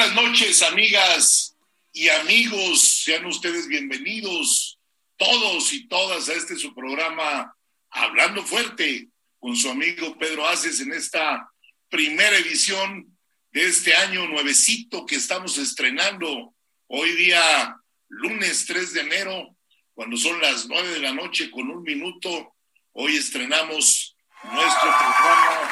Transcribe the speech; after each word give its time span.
Buenas 0.00 0.16
noches, 0.16 0.62
amigas 0.62 1.56
y 1.92 2.08
amigos. 2.08 3.02
Sean 3.04 3.26
ustedes 3.26 3.68
bienvenidos, 3.68 4.78
todos 5.18 5.74
y 5.74 5.88
todas, 5.88 6.30
a 6.30 6.32
este 6.32 6.56
su 6.56 6.74
programa 6.74 7.54
Hablando 7.90 8.42
Fuerte 8.42 9.08
con 9.38 9.54
su 9.54 9.68
amigo 9.68 10.16
Pedro 10.16 10.48
Aces 10.48 10.80
en 10.80 10.94
esta 10.94 11.46
primera 11.90 12.34
edición 12.38 13.14
de 13.52 13.66
este 13.66 13.94
año 13.94 14.26
nuevecito 14.26 15.04
que 15.04 15.16
estamos 15.16 15.58
estrenando 15.58 16.54
hoy 16.86 17.12
día, 17.12 17.76
lunes 18.08 18.64
3 18.64 18.94
de 18.94 19.00
enero, 19.02 19.54
cuando 19.92 20.16
son 20.16 20.40
las 20.40 20.66
9 20.66 20.88
de 20.92 21.00
la 21.00 21.12
noche 21.12 21.50
con 21.50 21.68
un 21.68 21.82
minuto. 21.82 22.54
Hoy 22.92 23.16
estrenamos 23.16 24.16
nuestro 24.44 24.94
programa 24.98 25.70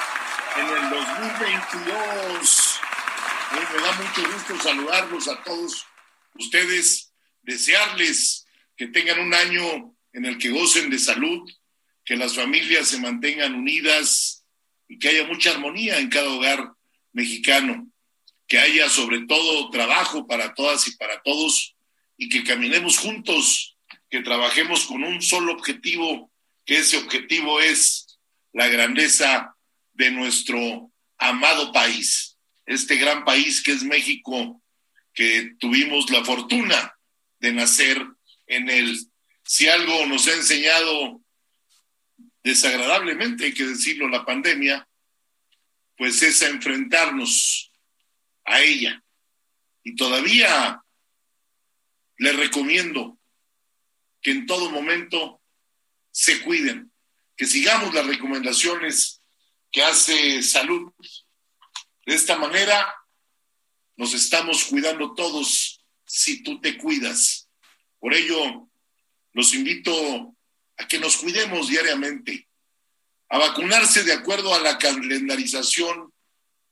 en 0.59 0.85
el 0.85 0.91
2022. 0.91 2.68
Hoy 3.51 3.61
me 3.61 3.83
da 3.83 3.93
mucho 3.93 4.33
gusto 4.33 4.63
saludarlos 4.63 5.27
a 5.27 5.43
todos 5.43 5.87
ustedes, 6.35 7.15
desearles 7.41 8.47
que 8.77 8.89
tengan 8.89 9.21
un 9.21 9.33
año 9.33 9.97
en 10.13 10.27
el 10.27 10.37
que 10.37 10.51
gocen 10.51 10.91
de 10.91 10.99
salud, 10.99 11.51
que 12.05 12.17
las 12.17 12.37
familias 12.37 12.89
se 12.89 13.01
mantengan 13.01 13.55
unidas 13.55 14.45
y 14.87 14.99
que 14.99 15.09
haya 15.09 15.25
mucha 15.25 15.53
armonía 15.53 15.99
en 15.99 16.11
cada 16.11 16.29
hogar 16.29 16.73
mexicano, 17.13 17.91
que 18.47 18.59
haya 18.59 18.91
sobre 18.91 19.21
todo 19.21 19.71
trabajo 19.71 20.27
para 20.27 20.53
todas 20.53 20.87
y 20.87 20.97
para 20.97 21.23
todos 21.23 21.75
y 22.19 22.29
que 22.29 22.45
caminemos 22.45 22.99
juntos, 22.99 23.79
que 24.11 24.21
trabajemos 24.21 24.85
con 24.85 25.05
un 25.05 25.23
solo 25.23 25.55
objetivo, 25.55 26.31
que 26.67 26.79
ese 26.79 26.99
objetivo 26.99 27.61
es 27.61 28.19
la 28.53 28.69
grandeza 28.69 29.55
de 29.95 30.11
nuestro 30.11 30.93
amado 31.17 31.73
país 31.73 32.28
este 32.69 32.97
gran 32.97 33.25
país 33.25 33.63
que 33.63 33.73
es 33.73 33.83
México, 33.83 34.63
que 35.15 35.55
tuvimos 35.59 36.11
la 36.11 36.23
fortuna 36.23 36.95
de 37.41 37.53
nacer 37.53 38.07
en 38.47 38.69
él. 38.69 38.99
Si 39.43 39.67
algo 39.67 40.05
nos 40.05 40.29
ha 40.29 40.35
enseñado 40.35 41.23
desagradablemente, 42.45 43.47
hay 43.47 43.55
que 43.55 43.65
decirlo, 43.65 44.09
la 44.09 44.27
pandemia, 44.27 44.87
pues 45.97 46.23
es 46.23 46.43
a 46.43 46.49
enfrentarnos 46.49 47.73
a 48.45 48.61
ella. 48.61 49.03
Y 49.83 49.97
todavía 49.97 50.83
les 52.19 52.37
recomiendo 52.37 53.19
que 54.21 54.33
en 54.33 54.45
todo 54.45 54.71
momento 54.71 55.41
se 56.11 56.43
cuiden, 56.43 56.93
que 57.35 57.47
sigamos 57.47 57.95
las 57.95 58.07
recomendaciones 58.07 59.23
que 59.73 59.83
hace 59.83 60.43
salud 60.43 60.93
de 62.09 62.15
esta 62.15 62.39
manera 62.39 62.95
nos 63.99 64.15
estamos 64.15 64.65
cuidando 64.65 65.13
todos 65.13 65.85
si 66.07 66.43
tú 66.43 66.59
te 66.59 66.79
cuidas. 66.79 67.51
Por 67.99 68.15
ello, 68.15 68.67
los 69.35 69.53
invito 69.53 70.35
a 70.79 70.89
que 70.89 70.99
nos 70.99 71.19
cuidemos 71.19 71.69
diariamente, 71.69 72.49
a 73.29 73.37
vacunarse 73.37 74.05
de 74.05 74.15
acuerdo 74.15 74.55
a 74.55 74.61
la 74.61 74.79
calendarización 74.79 76.11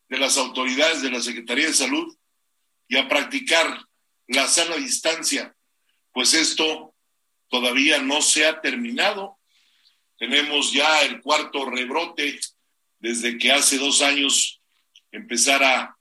de 0.08 0.18
las 0.18 0.38
autoridades 0.38 1.02
de 1.02 1.10
la 1.10 1.20
Secretaría 1.20 1.66
de 1.66 1.74
Salud 1.74 2.16
y 2.88 2.96
a 2.96 3.06
practicar 3.06 3.84
la 4.28 4.48
sana 4.48 4.76
distancia, 4.76 5.54
pues 6.12 6.32
esto 6.32 6.94
todavía 7.48 8.00
no 8.00 8.22
se 8.22 8.46
ha 8.46 8.62
terminado. 8.62 9.38
Tenemos 10.16 10.72
ya 10.72 11.02
el 11.02 11.20
cuarto 11.20 11.66
rebrote 11.66 12.40
desde 13.00 13.36
que 13.36 13.52
hace 13.52 13.76
dos 13.76 14.00
años 14.00 14.55
empezara 15.16 15.96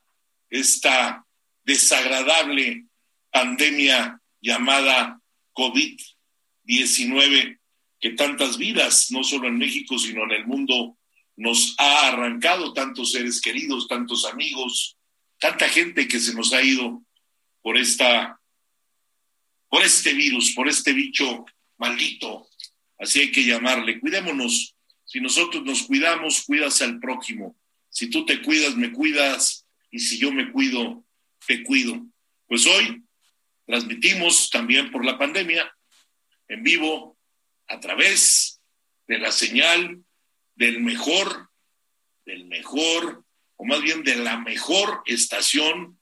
esta 0.50 1.26
desagradable 1.64 2.86
pandemia 3.32 4.20
llamada 4.42 5.20
COVID-19 5.54 7.60
que 8.00 8.10
tantas 8.12 8.58
vidas, 8.58 9.12
no 9.12 9.24
solo 9.24 9.48
en 9.48 9.58
México, 9.58 9.98
sino 9.98 10.26
en 10.26 10.32
el 10.32 10.46
mundo, 10.46 10.98
nos 11.38 11.76
ha 11.80 12.10
arrancado, 12.10 12.74
tantos 12.74 13.14
seres 13.14 13.42
queridos, 13.42 13.88
tantos 13.88 14.26
amigos, 14.26 14.98
tanta 15.40 15.68
gente 15.70 16.08
que 16.08 16.20
se 16.20 16.34
nos 16.34 16.54
ha 16.54 16.62
ido 16.62 17.04
por 17.62 17.78
esta, 17.78 18.40
por 19.70 19.84
este 19.84 20.14
virus, 20.14 20.54
por 20.54 20.68
este 20.68 20.94
bicho 20.94 21.46
maldito. 21.78 22.48
Así 23.00 23.22
hay 23.22 23.32
que 23.32 23.44
llamarle. 23.44 24.00
Cuidémonos. 24.00 24.76
Si 25.04 25.20
nosotros 25.20 25.64
nos 25.64 25.84
cuidamos, 25.84 26.44
cuidas 26.46 26.82
al 26.82 27.00
prójimo. 27.00 27.56
Si 27.96 28.10
tú 28.10 28.26
te 28.26 28.42
cuidas, 28.42 28.76
me 28.76 28.92
cuidas, 28.92 29.66
y 29.90 30.00
si 30.00 30.18
yo 30.18 30.30
me 30.30 30.52
cuido, 30.52 31.06
te 31.48 31.64
cuido. 31.64 32.06
Pues 32.46 32.66
hoy 32.66 33.06
transmitimos 33.66 34.50
también 34.50 34.92
por 34.92 35.06
la 35.06 35.18
pandemia 35.18 35.74
en 36.50 36.62
vivo 36.62 37.18
a 37.68 37.80
través 37.80 38.60
de 39.08 39.18
la 39.18 39.32
señal 39.32 40.04
del 40.56 40.82
mejor, 40.82 41.50
del 42.26 42.44
mejor, 42.48 43.24
o 43.56 43.64
más 43.64 43.82
bien 43.82 44.04
de 44.04 44.18
la 44.18 44.40
mejor 44.40 45.02
estación 45.06 45.98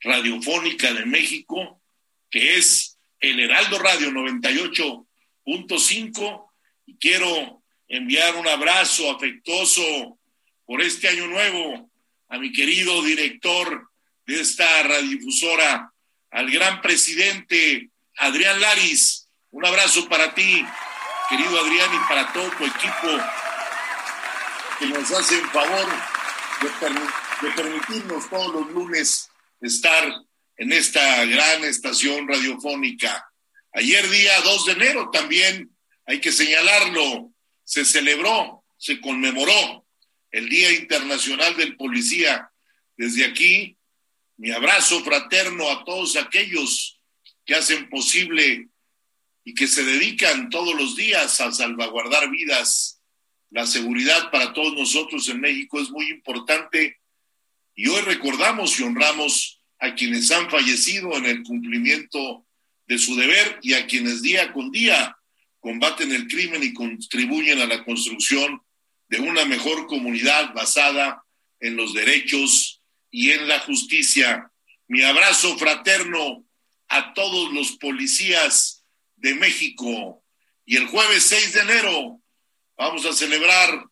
radiofónica 0.00 0.92
de 0.92 1.06
México, 1.06 1.80
que 2.28 2.58
es 2.58 2.98
el 3.18 3.40
Heraldo 3.40 3.78
Radio 3.78 4.10
98.5. 4.10 6.50
Y 6.84 6.98
quiero 6.98 7.62
enviar 7.88 8.36
un 8.36 8.46
abrazo 8.46 9.10
afectuoso 9.10 10.19
por 10.70 10.80
este 10.82 11.08
año 11.08 11.26
nuevo 11.26 11.90
a 12.28 12.38
mi 12.38 12.52
querido 12.52 13.02
director 13.02 13.90
de 14.24 14.40
esta 14.40 14.84
radiodifusora, 14.84 15.92
al 16.30 16.48
gran 16.48 16.80
presidente 16.80 17.90
Adrián 18.16 18.60
Laris. 18.60 19.26
Un 19.50 19.66
abrazo 19.66 20.08
para 20.08 20.32
ti, 20.32 20.64
querido 21.28 21.60
Adrián, 21.60 21.90
y 21.92 22.08
para 22.08 22.32
todo 22.32 22.48
tu 22.50 22.64
equipo 22.66 23.08
que 24.78 24.86
nos 24.86 25.10
hace 25.10 25.40
el 25.40 25.46
favor 25.48 25.88
de, 26.60 27.48
de 27.48 27.54
permitirnos 27.56 28.30
todos 28.30 28.54
los 28.54 28.70
lunes 28.70 29.28
estar 29.60 30.04
en 30.56 30.72
esta 30.72 31.24
gran 31.24 31.64
estación 31.64 32.28
radiofónica. 32.28 33.28
Ayer 33.72 34.08
día 34.08 34.40
2 34.42 34.66
de 34.66 34.72
enero 34.74 35.10
también, 35.10 35.76
hay 36.06 36.20
que 36.20 36.30
señalarlo, 36.30 37.32
se 37.64 37.84
celebró, 37.84 38.62
se 38.78 39.00
conmemoró 39.00 39.79
el 40.30 40.48
Día 40.48 40.72
Internacional 40.72 41.56
del 41.56 41.76
Policía. 41.76 42.50
Desde 42.96 43.24
aquí, 43.24 43.76
mi 44.36 44.50
abrazo 44.50 45.02
fraterno 45.02 45.70
a 45.70 45.84
todos 45.84 46.16
aquellos 46.16 47.00
que 47.44 47.54
hacen 47.54 47.88
posible 47.88 48.68
y 49.44 49.54
que 49.54 49.66
se 49.66 49.84
dedican 49.84 50.50
todos 50.50 50.74
los 50.74 50.96
días 50.96 51.40
a 51.40 51.52
salvaguardar 51.52 52.30
vidas. 52.30 53.00
La 53.50 53.66
seguridad 53.66 54.30
para 54.30 54.52
todos 54.52 54.74
nosotros 54.74 55.28
en 55.28 55.40
México 55.40 55.80
es 55.80 55.90
muy 55.90 56.08
importante 56.10 56.98
y 57.74 57.88
hoy 57.88 58.00
recordamos 58.02 58.78
y 58.78 58.84
honramos 58.84 59.60
a 59.78 59.94
quienes 59.94 60.30
han 60.30 60.48
fallecido 60.50 61.16
en 61.16 61.26
el 61.26 61.42
cumplimiento 61.42 62.46
de 62.86 62.98
su 62.98 63.16
deber 63.16 63.58
y 63.62 63.74
a 63.74 63.86
quienes 63.86 64.22
día 64.22 64.52
con 64.52 64.70
día 64.70 65.16
combaten 65.58 66.12
el 66.12 66.28
crimen 66.28 66.62
y 66.62 66.72
contribuyen 66.72 67.60
a 67.60 67.66
la 67.66 67.84
construcción 67.84 68.62
de 69.10 69.18
una 69.18 69.44
mejor 69.44 69.88
comunidad 69.88 70.54
basada 70.54 71.24
en 71.58 71.76
los 71.76 71.92
derechos 71.92 72.80
y 73.10 73.32
en 73.32 73.48
la 73.48 73.58
justicia. 73.58 74.50
Mi 74.86 75.02
abrazo 75.02 75.58
fraterno 75.58 76.44
a 76.88 77.12
todos 77.12 77.52
los 77.52 77.72
policías 77.72 78.84
de 79.16 79.34
México. 79.34 80.24
Y 80.64 80.76
el 80.76 80.86
jueves 80.86 81.24
6 81.24 81.54
de 81.54 81.60
enero 81.60 82.20
vamos 82.76 83.04
a 83.04 83.12
celebrar 83.12 83.84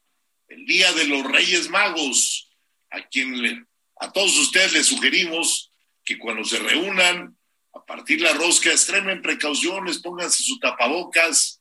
el 0.47 0.65
Día 0.65 0.93
de 0.93 1.09
los 1.09 1.25
Reyes 1.25 1.69
Magos, 1.69 2.50
a 2.91 3.03
quien 3.03 3.67
a 3.97 4.12
todos 4.12 4.37
ustedes 4.38 4.73
les 4.73 4.87
sugerimos 4.87 5.73
que 6.05 6.17
cuando 6.17 6.44
se 6.44 6.61
reúnan 6.61 7.37
a 7.75 7.85
partir 7.85 8.21
la 8.21 8.32
rosca, 8.35 8.71
extremen 8.71 9.21
precauciones, 9.21 9.99
pónganse 9.99 10.44
sus 10.44 10.61
tapabocas, 10.61 11.61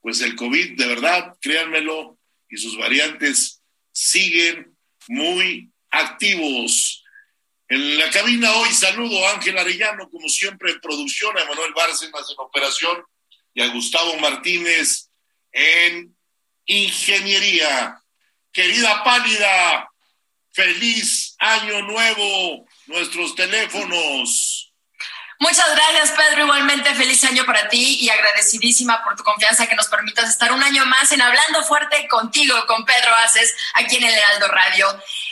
pues 0.00 0.20
el 0.20 0.36
COVID, 0.36 0.76
de 0.78 0.86
verdad, 0.86 1.36
créanmelo, 1.40 2.13
y 2.54 2.56
sus 2.56 2.78
variantes 2.78 3.60
siguen 3.92 4.76
muy 5.08 5.72
activos. 5.90 7.02
En 7.68 7.98
la 7.98 8.08
cabina 8.10 8.52
hoy 8.58 8.72
saludo 8.72 9.26
a 9.26 9.32
Ángel 9.32 9.58
Arellano, 9.58 10.08
como 10.08 10.28
siempre 10.28 10.70
en 10.70 10.80
producción, 10.80 11.36
a 11.36 11.44
Manuel 11.46 11.72
Bárcenas 11.74 12.30
en 12.30 12.36
operación 12.38 13.02
y 13.52 13.62
a 13.62 13.72
Gustavo 13.72 14.16
Martínez 14.18 15.10
en 15.50 16.16
ingeniería. 16.66 18.00
Querida 18.52 19.02
Pálida, 19.02 19.88
feliz 20.52 21.34
año 21.40 21.82
nuevo, 21.82 22.66
nuestros 22.86 23.34
teléfonos 23.34 24.63
Muchas 25.40 25.68
gracias, 25.74 26.12
Pedro. 26.12 26.44
Igualmente, 26.44 26.94
feliz 26.94 27.22
año 27.24 27.44
para 27.44 27.68
ti 27.68 27.98
y 28.00 28.08
agradecidísima 28.08 29.02
por 29.02 29.16
tu 29.16 29.24
confianza 29.24 29.66
que 29.66 29.74
nos 29.74 29.88
permitas 29.88 30.28
estar 30.28 30.52
un 30.52 30.62
año 30.62 30.86
más 30.86 31.10
en 31.12 31.20
Hablando 31.20 31.62
Fuerte 31.64 32.06
contigo, 32.08 32.54
con 32.66 32.84
Pedro 32.84 33.14
Aces, 33.16 33.54
aquí 33.74 33.96
en 33.96 34.04
el 34.04 34.14
Heraldo 34.14 34.48
Radio. 34.48 34.86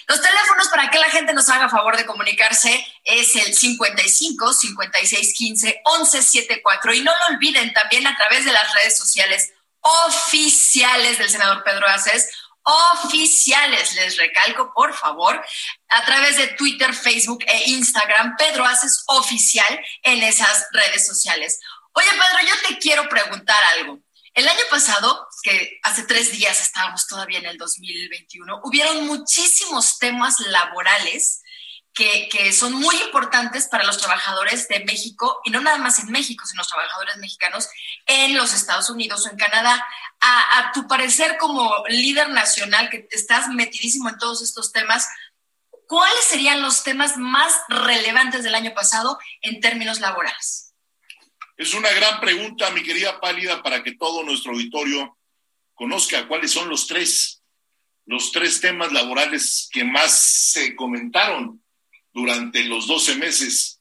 Los 0.09 0.21
teléfonos 0.21 0.69
para 0.69 0.91
que 0.91 0.99
la 0.99 1.09
gente 1.11 1.33
nos 1.33 1.49
haga 1.49 1.69
favor 1.69 1.97
de 1.97 2.07
comunicarse 2.07 2.85
es 3.05 3.35
el 3.37 3.55
55 3.55 4.53
56 4.53 5.35
15 5.35 5.81
11 5.85 6.23
74. 6.23 6.95
Y 6.95 7.03
no 7.03 7.13
lo 7.13 7.37
olviden 7.37 7.73
también 7.73 8.07
a 8.07 8.17
través 8.17 8.45
de 8.45 8.53
las 8.53 8.75
redes 8.75 8.99
sociales 8.99 9.53
oficiales 9.83 11.19
del 11.19 11.31
senador 11.31 11.65
Pedro 11.65 11.89
Aces 11.89 12.29
oficiales, 12.65 13.95
les 13.95 14.17
recalco, 14.17 14.73
por 14.75 14.95
favor, 14.95 15.45
a 15.89 16.05
través 16.05 16.37
de 16.37 16.49
Twitter, 16.49 16.95
Facebook 16.95 17.45
e 17.47 17.71
Instagram, 17.71 18.37
Pedro 18.37 18.65
Haces 18.65 19.05
Oficial 19.07 19.81
en 20.03 20.23
esas 20.23 20.67
redes 20.73 21.07
sociales. 21.07 21.61
Oye, 21.93 22.09
Pedro, 22.11 22.47
yo 22.49 22.69
te 22.69 22.79
quiero 22.79 23.09
preguntar 23.09 23.63
algo. 23.77 23.99
El 24.35 24.49
año 24.49 24.65
pasado, 24.71 25.29
que 25.43 25.79
hace 25.83 26.05
tres 26.05 26.33
días 26.33 26.61
estábamos 26.63 27.07
todavía 27.07 27.39
en 27.39 27.47
el 27.47 27.59
2021, 27.59 28.61
hubieron 28.65 29.07
muchísimos 29.07 29.99
temas 29.99 30.41
laborales 30.41 31.43
que, 31.95 32.53
son 32.53 32.73
muy 32.73 32.97
importantes 33.03 33.69
para 33.69 33.85
los 33.85 33.99
trabajadores 33.99 34.69
de 34.69 34.85
México, 34.85 35.41
y 35.45 35.51
no 35.51 35.61
nada 35.61 35.79
más 35.79 35.99
en 35.99 36.11
México, 36.11 36.47
sino 36.47 36.61
los 36.61 36.69
trabajadores 36.69 37.17
mexicanos 37.19 37.69
en 38.07 38.37
los 38.37 38.55
Estados 38.55 38.89
Unidos 38.89 39.27
o 39.27 39.31
en 39.31 39.37
Canadá. 39.37 39.87
A, 40.25 40.71
tu 40.73 40.87
parecer, 40.87 41.37
como 41.39 41.85
líder 41.89 42.31
nacional, 42.31 42.89
que 42.91 43.09
estás 43.11 43.49
metidísimo 43.49 44.09
en 44.09 44.19
todos 44.19 44.41
estos 44.41 44.71
temas, 44.71 45.09
¿cuáles 45.89 46.25
serían 46.25 46.63
los 46.63 46.85
temas 46.85 47.17
más 47.17 47.53
relevantes 47.69 48.45
del 48.45 48.55
año 48.55 48.73
pasado 48.73 49.19
en 49.41 49.61
términos 49.61 49.99
laborales? 49.99 50.75
Es 51.57 51.75
una 51.75 51.91
gran 51.91 52.21
pregunta, 52.21 52.71
mi 52.71 52.83
querida 52.85 53.21
Pálida, 53.21 53.63
para 53.63 53.83
que 53.83 53.97
todo 53.97 54.23
nuestro 54.23 54.53
auditorio 54.53 55.19
conozca 55.75 56.29
cuáles 56.29 56.53
son 56.53 56.69
los 56.69 56.87
tres, 56.87 57.43
los 58.07 58.31
tres 58.31 58.61
temas 58.61 58.93
laborales 58.93 59.69
que 59.73 59.83
más 59.83 60.13
se 60.13 60.77
comentaron 60.77 61.63
durante 62.13 62.63
los 62.65 62.87
12 62.87 63.17
meses 63.17 63.81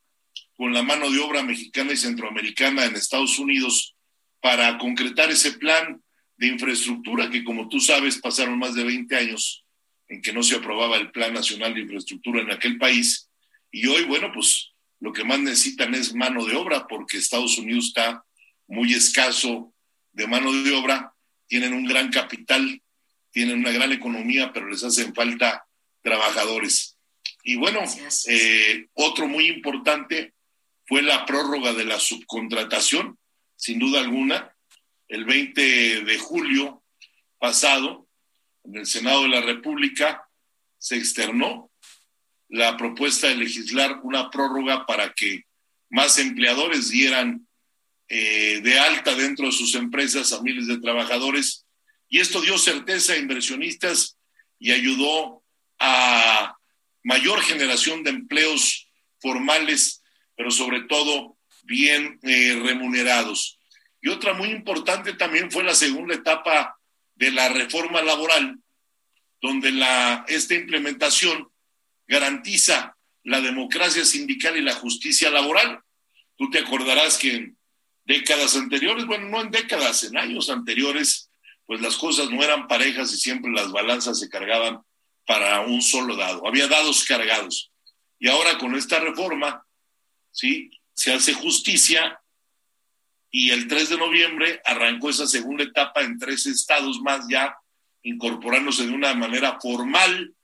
con 0.56 0.72
la 0.72 0.82
mano 0.82 1.10
de 1.10 1.18
obra 1.18 1.42
mexicana 1.42 1.92
y 1.92 1.96
centroamericana 1.96 2.84
en 2.84 2.94
Estados 2.94 3.38
Unidos 3.40 3.96
para 4.40 4.78
concretar 4.78 5.30
ese 5.30 5.52
plan 5.52 6.00
de 6.36 6.46
infraestructura 6.46 7.30
que, 7.30 7.42
como 7.42 7.68
tú 7.68 7.80
sabes, 7.80 8.18
pasaron 8.18 8.58
más 8.58 8.74
de 8.74 8.84
20 8.84 9.16
años 9.16 9.64
en 10.08 10.22
que 10.22 10.32
no 10.32 10.42
se 10.42 10.56
aprobaba 10.56 10.96
el 10.96 11.10
Plan 11.10 11.32
Nacional 11.32 11.74
de 11.74 11.80
Infraestructura 11.80 12.42
en 12.42 12.52
aquel 12.52 12.78
país. 12.78 13.28
Y 13.72 13.86
hoy, 13.86 14.04
bueno, 14.04 14.30
pues 14.32 14.72
lo 15.00 15.12
que 15.12 15.24
más 15.24 15.40
necesitan 15.40 15.94
es 15.94 16.14
mano 16.14 16.44
de 16.44 16.54
obra 16.54 16.86
porque 16.86 17.16
Estados 17.16 17.58
Unidos 17.58 17.86
está 17.86 18.22
muy 18.68 18.94
escaso 18.94 19.74
de 20.12 20.26
mano 20.26 20.52
de 20.52 20.72
obra 20.72 21.14
tienen 21.46 21.72
un 21.72 21.84
gran 21.84 22.10
capital, 22.10 22.82
tienen 23.34 23.58
una 23.58 23.72
gran 23.72 23.90
economía, 23.90 24.52
pero 24.52 24.68
les 24.68 24.84
hacen 24.84 25.12
falta 25.12 25.66
trabajadores. 26.02 26.96
Y 27.42 27.56
bueno, 27.56 27.80
eh, 28.28 28.86
otro 28.94 29.26
muy 29.26 29.48
importante 29.48 30.32
fue 30.86 31.02
la 31.02 31.26
prórroga 31.26 31.72
de 31.72 31.84
la 31.84 31.98
subcontratación, 31.98 33.18
sin 33.56 33.80
duda 33.80 34.00
alguna. 34.00 34.54
El 35.08 35.24
20 35.24 36.04
de 36.04 36.18
julio 36.18 36.84
pasado, 37.38 38.06
en 38.62 38.76
el 38.76 38.86
Senado 38.86 39.22
de 39.22 39.28
la 39.30 39.40
República, 39.40 40.28
se 40.78 40.96
externó 40.96 41.72
la 42.48 42.76
propuesta 42.76 43.26
de 43.26 43.36
legislar 43.36 43.98
una 44.04 44.30
prórroga 44.30 44.86
para 44.86 45.12
que 45.12 45.42
más 45.90 46.18
empleadores 46.18 46.88
dieran 46.88 47.48
eh, 48.08 48.60
de 48.62 48.78
alta 48.78 49.16
dentro 49.16 49.46
de 49.46 49.52
sus 49.52 49.74
empresas 49.74 50.32
a 50.32 50.40
miles 50.40 50.68
de 50.68 50.78
trabajadores. 50.78 51.63
Y 52.14 52.20
esto 52.20 52.40
dio 52.40 52.56
certeza 52.58 53.12
a 53.14 53.16
inversionistas 53.16 54.16
y 54.60 54.70
ayudó 54.70 55.42
a 55.80 56.56
mayor 57.02 57.42
generación 57.42 58.04
de 58.04 58.10
empleos 58.10 58.88
formales, 59.18 60.00
pero 60.36 60.52
sobre 60.52 60.82
todo 60.82 61.36
bien 61.64 62.20
eh, 62.22 62.56
remunerados. 62.62 63.58
Y 64.00 64.10
otra 64.10 64.32
muy 64.32 64.50
importante 64.50 65.14
también 65.14 65.50
fue 65.50 65.64
la 65.64 65.74
segunda 65.74 66.14
etapa 66.14 66.78
de 67.16 67.32
la 67.32 67.48
reforma 67.48 68.00
laboral, 68.00 68.60
donde 69.40 69.72
la, 69.72 70.24
esta 70.28 70.54
implementación 70.54 71.50
garantiza 72.06 72.96
la 73.24 73.40
democracia 73.40 74.04
sindical 74.04 74.56
y 74.56 74.62
la 74.62 74.74
justicia 74.74 75.30
laboral. 75.30 75.80
Tú 76.36 76.48
te 76.48 76.60
acordarás 76.60 77.18
que 77.18 77.54
décadas 78.04 78.54
anteriores, 78.54 79.04
bueno, 79.04 79.28
no 79.30 79.40
en 79.40 79.50
décadas, 79.50 80.04
en 80.04 80.16
años 80.16 80.48
anteriores, 80.48 81.28
pues 81.66 81.80
las 81.80 81.96
cosas 81.96 82.30
no 82.30 82.42
eran 82.42 82.68
parejas 82.68 83.12
y 83.12 83.16
siempre 83.16 83.50
las 83.50 83.72
balanzas 83.72 84.18
se 84.18 84.28
cargaban 84.28 84.80
para 85.26 85.60
un 85.60 85.80
solo 85.82 86.16
dado. 86.16 86.46
Había 86.46 86.68
dados 86.68 87.04
cargados. 87.04 87.70
Y 88.18 88.28
ahora 88.28 88.58
con 88.58 88.74
esta 88.74 89.00
reforma, 89.00 89.64
¿sí? 90.30 90.70
Se 90.94 91.12
hace 91.12 91.32
justicia 91.32 92.20
y 93.30 93.50
el 93.50 93.66
3 93.66 93.88
de 93.90 93.98
noviembre 93.98 94.60
arrancó 94.64 95.10
esa 95.10 95.26
segunda 95.26 95.64
etapa 95.64 96.02
en 96.02 96.18
tres 96.18 96.46
estados 96.46 97.00
más 97.00 97.26
ya, 97.28 97.56
incorporándose 98.02 98.86
de 98.86 98.92
una 98.92 99.12
manera 99.14 99.58
formal 99.60 100.34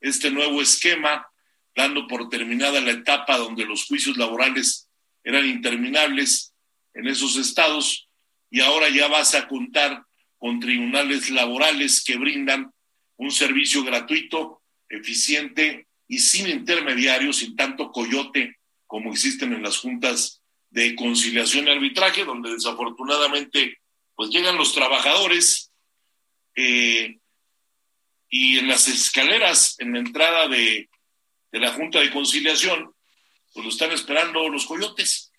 este 0.00 0.30
nuevo 0.30 0.60
esquema, 0.60 1.26
dando 1.74 2.06
por 2.06 2.28
terminada 2.28 2.80
la 2.80 2.90
etapa 2.90 3.38
donde 3.38 3.64
los 3.64 3.86
juicios 3.86 4.16
laborales 4.16 4.88
eran 5.24 5.46
interminables 5.46 6.54
en 6.94 7.06
esos 7.08 7.36
estados 7.36 8.08
y 8.50 8.60
ahora 8.60 8.88
ya 8.88 9.08
vas 9.08 9.34
a 9.34 9.48
contar 9.48 10.05
con 10.38 10.60
tribunales 10.60 11.30
laborales 11.30 12.02
que 12.04 12.16
brindan 12.16 12.70
un 13.16 13.30
servicio 13.30 13.82
gratuito, 13.82 14.62
eficiente 14.88 15.86
y 16.08 16.18
sin 16.18 16.48
intermediarios, 16.48 17.38
sin 17.38 17.56
tanto 17.56 17.90
coyote 17.90 18.56
como 18.86 19.10
existen 19.10 19.52
en 19.52 19.62
las 19.62 19.78
juntas 19.78 20.42
de 20.70 20.94
conciliación 20.94 21.66
y 21.66 21.70
arbitraje, 21.70 22.24
donde 22.24 22.52
desafortunadamente 22.52 23.78
pues 24.14 24.30
llegan 24.30 24.56
los 24.56 24.72
trabajadores 24.72 25.72
eh, 26.54 27.18
y 28.28 28.58
en 28.58 28.68
las 28.68 28.88
escaleras, 28.88 29.76
en 29.78 29.92
la 29.92 29.98
entrada 29.98 30.48
de, 30.48 30.88
de 31.52 31.58
la 31.58 31.72
junta 31.72 32.00
de 32.00 32.10
conciliación, 32.10 32.94
pues 33.52 33.64
lo 33.64 33.70
están 33.70 33.92
esperando 33.92 34.48
los 34.48 34.66
coyotes, 34.66 35.32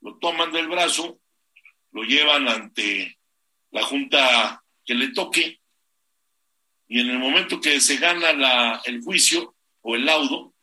lo 0.00 0.18
toman 0.18 0.52
del 0.52 0.68
brazo, 0.68 1.20
lo 1.92 2.02
llevan 2.02 2.48
ante 2.48 3.18
la 3.70 3.82
junta 3.82 4.62
que 4.84 4.94
le 4.94 5.08
toque 5.08 5.60
y 6.88 7.00
en 7.00 7.10
el 7.10 7.18
momento 7.18 7.60
que 7.60 7.80
se 7.80 7.96
gana 7.96 8.80
el 8.84 9.00
juicio 9.02 9.56
o 9.80 9.96
el 9.96 10.04
laudo, 10.04 10.54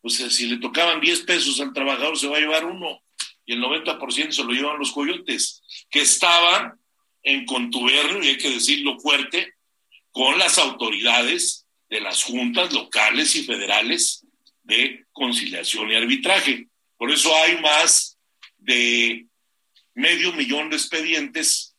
pues 0.00 0.20
eh, 0.20 0.30
si 0.30 0.46
le 0.46 0.58
tocaban 0.58 1.00
10 1.00 1.20
pesos 1.22 1.60
al 1.60 1.72
trabajador 1.72 2.18
se 2.18 2.28
va 2.28 2.36
a 2.36 2.40
llevar 2.40 2.64
uno 2.66 3.02
y 3.44 3.54
el 3.54 3.60
90% 3.60 4.32
se 4.32 4.44
lo 4.44 4.52
llevan 4.52 4.78
los 4.78 4.92
coyotes, 4.92 5.62
que 5.90 6.00
estaban 6.00 6.78
en 7.24 7.44
contubernio, 7.44 8.22
y 8.22 8.28
hay 8.28 8.38
que 8.38 8.50
decirlo 8.50 8.98
fuerte, 9.00 9.54
con 10.10 10.38
las 10.38 10.58
autoridades 10.58 11.66
de 11.88 12.00
las 12.00 12.22
juntas 12.22 12.72
locales 12.72 13.34
y 13.34 13.44
federales 13.44 14.24
de 14.62 15.06
conciliación 15.12 15.90
y 15.90 15.96
arbitraje. 15.96 16.68
Por 16.96 17.10
eso 17.10 17.34
hay 17.34 17.60
más 17.60 18.16
de 18.58 19.26
medio 19.94 20.32
millón 20.34 20.70
de 20.70 20.76
expedientes 20.76 21.71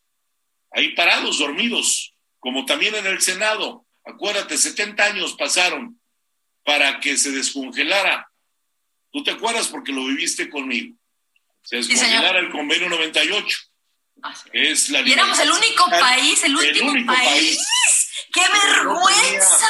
ahí 0.74 0.96
parados, 0.96 1.40
dormidos, 1.40 2.14
como 2.40 2.66
también 2.66 2.96
en 2.96 3.06
el 3.06 3.22
Senado. 3.22 3.86
Acuérdate, 4.06 4.58
70 4.58 5.04
años 5.04 5.34
pasaron 5.34 6.00
para 6.66 7.00
que 7.00 7.18
se 7.18 7.32
descongelara. 7.32 8.30
¿Tú 9.12 9.24
te 9.24 9.32
acuerdas? 9.32 9.68
Porque 9.68 9.92
lo 9.92 10.06
viviste 10.06 10.50
conmigo. 10.50 10.96
Se 11.62 11.78
descongelara 11.78 12.40
el 12.40 12.52
convenio 12.52 12.90
98. 12.90 13.58
Ah, 14.22 14.34
es 14.52 14.90
la 14.90 15.02
y 15.02 15.12
éramos 15.12 15.40
el 15.40 15.52
único 15.52 15.86
país, 15.90 16.44
el 16.44 16.56
último 16.56 17.06
país. 17.06 17.66
¡Qué 18.32 18.42
vergüenza! 18.42 19.70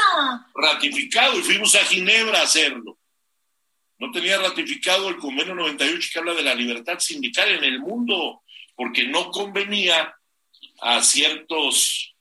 ratificado 0.55 1.37
y 1.37 1.43
fuimos 1.43 1.75
a 1.75 1.83
Ginebra 1.85 2.39
a 2.39 2.43
hacerlo. 2.43 2.97
No 3.97 4.11
tenía 4.11 4.37
ratificado 4.39 5.09
el 5.09 5.17
convenio 5.17 5.55
98 5.55 6.09
que 6.11 6.19
habla 6.19 6.33
de 6.33 6.43
la 6.43 6.55
libertad 6.55 6.99
sindical 6.99 7.49
en 7.49 7.63
el 7.63 7.79
mundo, 7.79 8.43
porque 8.75 9.07
no 9.07 9.31
convenía 9.31 10.15
a 10.83 11.01
ciertos 11.01 12.13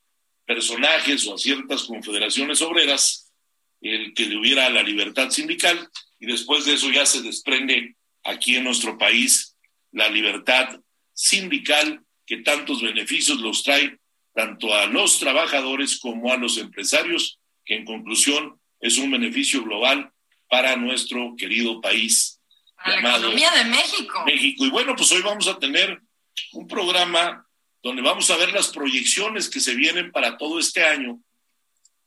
personajes 0.46 1.26
o 1.26 1.34
a 1.34 1.38
ciertas 1.38 1.82
confederaciones 1.84 2.62
obreras 2.62 3.32
el 3.80 4.14
que 4.14 4.24
hubiera 4.36 4.70
la 4.70 4.82
libertad 4.82 5.30
sindical 5.30 5.88
y 6.20 6.26
después 6.26 6.64
de 6.64 6.74
eso 6.74 6.88
ya 6.90 7.04
se 7.04 7.22
desprende 7.22 7.96
aquí 8.22 8.56
en 8.56 8.64
nuestro 8.64 8.96
país 8.96 9.56
la 9.90 10.08
libertad 10.08 10.80
sindical 11.12 12.04
que 12.24 12.38
tantos 12.38 12.80
beneficios 12.80 13.40
los 13.40 13.64
trae 13.64 13.98
tanto 14.32 14.72
a 14.74 14.86
los 14.86 15.18
trabajadores 15.18 15.98
como 15.98 16.32
a 16.32 16.36
los 16.36 16.56
empresarios, 16.56 17.38
que 17.64 17.74
en 17.74 17.84
conclusión 17.84 18.58
es 18.80 18.96
un 18.96 19.10
beneficio 19.10 19.62
global 19.62 20.10
para 20.48 20.76
nuestro 20.76 21.34
querido 21.36 21.80
país. 21.80 22.40
Para 22.76 23.00
la 23.00 23.10
economía 23.10 23.50
de 23.50 23.64
México. 23.64 24.24
México. 24.24 24.64
Y 24.64 24.70
bueno, 24.70 24.94
pues 24.96 25.10
hoy 25.12 25.22
vamos 25.22 25.48
a 25.48 25.58
tener 25.58 26.00
un 26.52 26.66
programa 26.66 27.46
donde 27.82 28.02
vamos 28.02 28.30
a 28.30 28.36
ver 28.36 28.52
las 28.52 28.68
proyecciones 28.68 29.48
que 29.48 29.60
se 29.60 29.74
vienen 29.74 30.12
para 30.12 30.36
todo 30.36 30.58
este 30.58 30.84
año, 30.84 31.20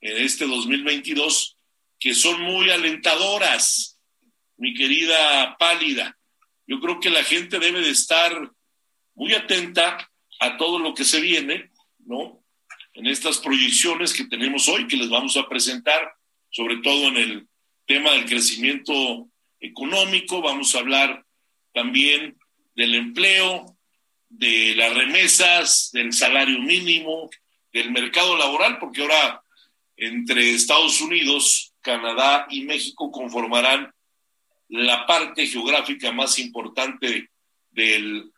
en 0.02 0.18
este 0.24 0.46
2022, 0.46 1.58
que 2.00 2.14
son 2.14 2.42
muy 2.42 2.70
alentadoras, 2.70 4.00
mi 4.58 4.74
querida 4.74 5.58
Pálida. 5.58 6.18
Yo 6.68 6.80
creo 6.80 7.00
que 7.00 7.10
la 7.10 7.24
gente 7.24 7.60
debe 7.60 7.82
de 7.82 7.90
estar 7.90 8.52
muy 9.16 9.34
atenta 9.34 10.10
a 10.40 10.58
todo 10.58 10.80
lo 10.80 10.94
que 10.94 11.04
se 11.04 11.20
viene, 11.22 11.72
¿no? 12.00 12.44
En 12.94 13.08
estas 13.08 13.40
proyecciones 13.40 14.14
que 14.14 14.26
tenemos 14.26 14.68
hoy, 14.70 14.88
que 14.88 14.98
les 14.98 15.10
vamos 15.10 15.36
a 15.38 15.48
presentar, 15.50 16.14
sobre 16.50 16.78
todo 16.78 17.08
en 17.10 17.18
el 17.18 17.48
tema 17.86 18.12
del 18.12 18.26
crecimiento 18.26 19.30
económico, 19.60 20.42
vamos 20.42 20.74
a 20.76 20.80
hablar 20.80 21.26
también 21.74 22.38
del 22.76 22.96
empleo, 22.96 23.75
de 24.38 24.76
las 24.76 24.94
remesas, 24.94 25.90
del 25.94 26.12
salario 26.12 26.60
mínimo, 26.60 27.30
del 27.72 27.92
mercado 27.92 28.36
laboral, 28.38 28.80
porque 28.80 29.02
ahora 29.02 29.42
entre 29.98 30.52
Estados 30.52 31.00
Unidos, 31.02 31.74
Canadá 31.82 32.48
y 32.50 32.62
México 32.62 33.12
conformarán 33.12 33.94
la 34.68 35.06
parte 35.06 35.48
geográfica 35.48 36.12
más 36.12 36.38
importante 36.40 37.30
del 37.72 38.32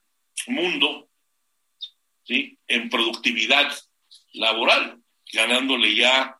mundo, 0.47 1.09
¿sí? 2.23 2.57
En 2.67 2.89
productividad 2.89 3.71
laboral, 4.33 5.01
ganándole 5.33 5.95
ya 5.95 6.37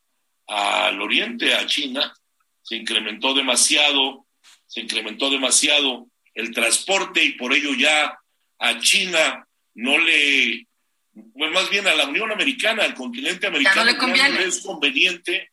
al 0.47 1.01
oriente, 1.01 1.55
a 1.55 1.65
China, 1.65 2.13
se 2.61 2.75
incrementó 2.75 3.33
demasiado, 3.33 4.27
se 4.67 4.81
incrementó 4.81 5.29
demasiado 5.29 6.07
el 6.35 6.53
transporte 6.53 7.23
y 7.23 7.31
por 7.33 7.53
ello 7.53 7.73
ya 7.73 8.19
a 8.59 8.79
China 8.79 9.47
no 9.77 9.96
le, 10.00 10.67
pues 11.13 11.51
más 11.51 11.69
bien 11.69 11.88
a 11.88 11.93
la 11.93 12.07
Unión 12.07 12.31
Americana, 12.31 12.84
al 12.84 12.96
continente 12.96 13.46
americano, 13.46 13.86
no 13.86 14.29
le 14.29 14.46
es 14.46 14.62
conveniente 14.62 15.51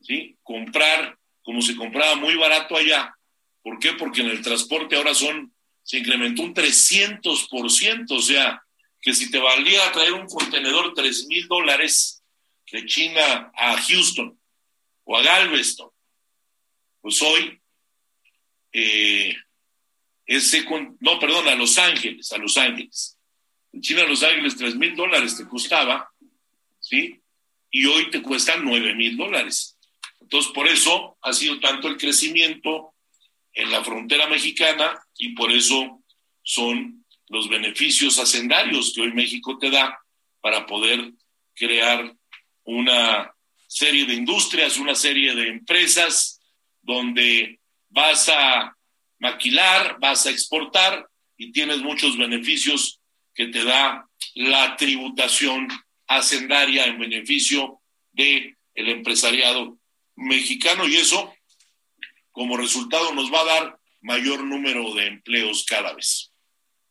¿sí? 0.00 0.36
comprar 0.42 1.18
como 1.42 1.60
se 1.60 1.76
compraba 1.76 2.16
muy 2.16 2.34
barato 2.36 2.76
allá. 2.76 3.14
¿Por 3.62 3.78
qué? 3.78 3.92
Porque 3.92 4.22
en 4.22 4.28
el 4.28 4.40
transporte 4.40 4.96
ahora 4.96 5.14
son, 5.14 5.54
se 5.82 5.98
incrementó 5.98 6.42
un 6.42 6.54
300%, 6.54 8.10
o 8.10 8.22
sea, 8.22 8.62
que 9.00 9.12
si 9.12 9.30
te 9.30 9.38
valía 9.38 9.92
traer 9.92 10.14
un 10.14 10.26
contenedor 10.26 10.94
3 10.94 11.26
mil 11.26 11.46
dólares 11.46 12.24
de 12.72 12.86
China 12.86 13.52
a 13.54 13.80
Houston 13.80 14.40
o 15.04 15.16
a 15.18 15.22
Galveston, 15.22 15.90
pues 17.02 17.20
hoy 17.20 17.60
eh, 18.72 19.36
ese, 20.24 20.64
no, 21.00 21.20
perdón, 21.20 21.46
a 21.48 21.54
Los 21.54 21.76
Ángeles, 21.76 22.32
a 22.32 22.38
Los 22.38 22.56
Ángeles. 22.56 23.15
En 23.76 23.82
China, 23.82 24.04
Los 24.04 24.22
Ángeles, 24.22 24.56
3 24.56 24.76
mil 24.76 24.96
dólares 24.96 25.36
te 25.36 25.46
costaba, 25.46 26.10
¿sí? 26.80 27.20
Y 27.70 27.84
hoy 27.84 28.08
te 28.08 28.22
cuesta 28.22 28.56
9 28.56 28.94
mil 28.94 29.18
dólares. 29.18 29.76
Entonces, 30.18 30.50
por 30.52 30.66
eso 30.66 31.18
ha 31.20 31.34
sido 31.34 31.60
tanto 31.60 31.86
el 31.86 31.98
crecimiento 31.98 32.94
en 33.52 33.70
la 33.70 33.84
frontera 33.84 34.28
mexicana 34.28 34.98
y 35.18 35.34
por 35.34 35.52
eso 35.52 36.02
son 36.42 37.04
los 37.28 37.50
beneficios 37.50 38.18
hacendarios 38.18 38.94
que 38.94 39.02
hoy 39.02 39.12
México 39.12 39.58
te 39.58 39.68
da 39.68 40.00
para 40.40 40.64
poder 40.64 41.12
crear 41.54 42.16
una 42.64 43.30
serie 43.66 44.06
de 44.06 44.14
industrias, 44.14 44.78
una 44.78 44.94
serie 44.94 45.34
de 45.34 45.48
empresas 45.48 46.40
donde 46.80 47.60
vas 47.90 48.30
a 48.30 48.74
maquilar, 49.18 49.98
vas 50.00 50.24
a 50.24 50.30
exportar 50.30 51.06
y 51.36 51.52
tienes 51.52 51.80
muchos 51.80 52.16
beneficios 52.16 53.02
que 53.36 53.46
te 53.48 53.64
da 53.64 54.08
la 54.34 54.76
tributación 54.76 55.68
hacendaria 56.08 56.86
en 56.86 56.98
beneficio 56.98 57.80
de 58.12 58.56
el 58.74 58.88
empresariado 58.88 59.78
mexicano 60.16 60.88
y 60.88 60.96
eso 60.96 61.34
como 62.32 62.56
resultado 62.56 63.12
nos 63.14 63.32
va 63.32 63.40
a 63.40 63.44
dar 63.44 63.78
mayor 64.00 64.42
número 64.44 64.94
de 64.94 65.06
empleos 65.06 65.64
cada 65.64 65.92
vez. 65.94 66.32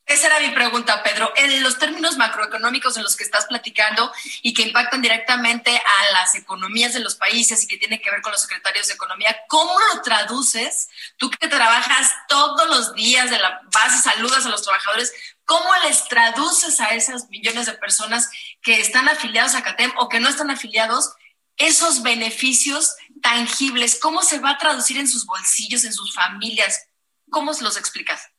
Esa 0.06 0.28
era 0.28 0.40
mi 0.40 0.50
pregunta, 0.50 1.02
Pedro. 1.02 1.34
En 1.36 1.64
los 1.64 1.80
términos 1.80 2.16
macroeconómicos 2.16 2.96
en 2.96 3.04
los 3.04 3.16
que 3.16 3.24
estás 3.24 3.46
platicando 3.46 4.12
y 4.44 4.54
que 4.54 4.62
impactan 4.62 5.02
directamente 5.02 5.76
a 5.76 6.12
las 6.12 6.36
economías 6.36 6.94
de 6.94 7.00
los 7.00 7.16
países 7.16 7.64
y 7.64 7.68
que 7.68 7.78
tiene 7.78 8.00
que 8.00 8.12
ver 8.12 8.22
con 8.22 8.32
los 8.32 8.42
secretarios 8.42 8.88
de 8.88 8.94
Economía, 8.94 9.36
¿cómo 9.48 9.74
lo 9.94 10.02
traduces? 10.04 10.90
Tú 11.18 11.32
que 11.32 11.48
trabajas 11.48 12.12
todos 12.28 12.68
los 12.68 12.94
días 12.94 13.32
de 13.32 13.40
la 13.40 13.62
base, 13.72 13.98
saludas 14.04 14.46
a 14.46 14.50
los 14.50 14.62
trabajadores, 14.62 15.12
¿cómo 15.44 15.70
les 15.84 16.08
traduces 16.08 16.80
a 16.82 16.90
esas 16.90 17.28
millones 17.30 17.66
de 17.66 17.74
personas 17.74 18.30
que 18.62 18.80
están 18.80 19.10
afiliados 19.10 19.56
a 19.56 19.64
CATEM 19.64 19.92
o 19.98 20.08
que 20.08 20.20
no 20.20 20.30
están 20.30 20.52
afiliados 20.52 21.16
esos 21.58 22.04
beneficios 22.04 22.96
tangibles, 23.22 24.00
¿cómo 24.00 24.22
se 24.22 24.40
va 24.40 24.52
a 24.52 24.58
traducir 24.58 24.98
en 24.98 25.08
sus 25.08 25.26
bolsillos, 25.26 25.84
en 25.84 25.94
sus 25.94 26.14
familias? 26.14 26.88
¿Cómo 27.30 27.54
se 27.54 27.64
los 27.64 27.78
explicas? 27.78 28.30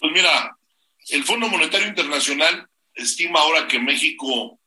Pues 0.00 0.12
mira, 0.12 0.55
el 1.10 1.24
Fondo 1.24 1.48
Monetario 1.48 1.88
Internacional 1.88 2.68
estima 2.94 3.40
ahora 3.40 3.68
que 3.68 3.78
México 3.78 4.60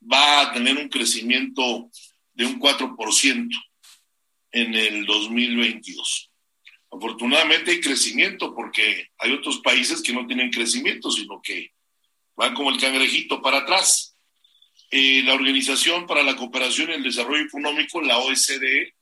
va 0.00 0.42
a 0.42 0.52
tener 0.52 0.76
un 0.76 0.88
crecimiento 0.88 1.90
de 2.34 2.46
un 2.46 2.60
4% 2.60 3.48
en 4.52 4.74
el 4.74 5.06
2022. 5.06 6.30
Afortunadamente 6.90 7.70
hay 7.70 7.80
crecimiento 7.80 8.54
porque 8.54 9.08
hay 9.18 9.32
otros 9.32 9.60
países 9.60 10.02
que 10.02 10.12
no 10.12 10.26
tienen 10.26 10.50
crecimiento, 10.50 11.10
sino 11.10 11.40
que 11.42 11.72
van 12.36 12.54
como 12.54 12.70
el 12.70 12.78
cangrejito 12.78 13.40
para 13.40 13.58
atrás. 13.58 14.16
Eh, 14.90 15.22
la 15.24 15.34
Organización 15.34 16.06
para 16.06 16.22
la 16.22 16.36
Cooperación 16.36 16.90
y 16.90 16.94
el 16.94 17.02
Desarrollo 17.02 17.44
Económico, 17.44 18.02
la 18.02 18.18
OSDE, 18.18 18.94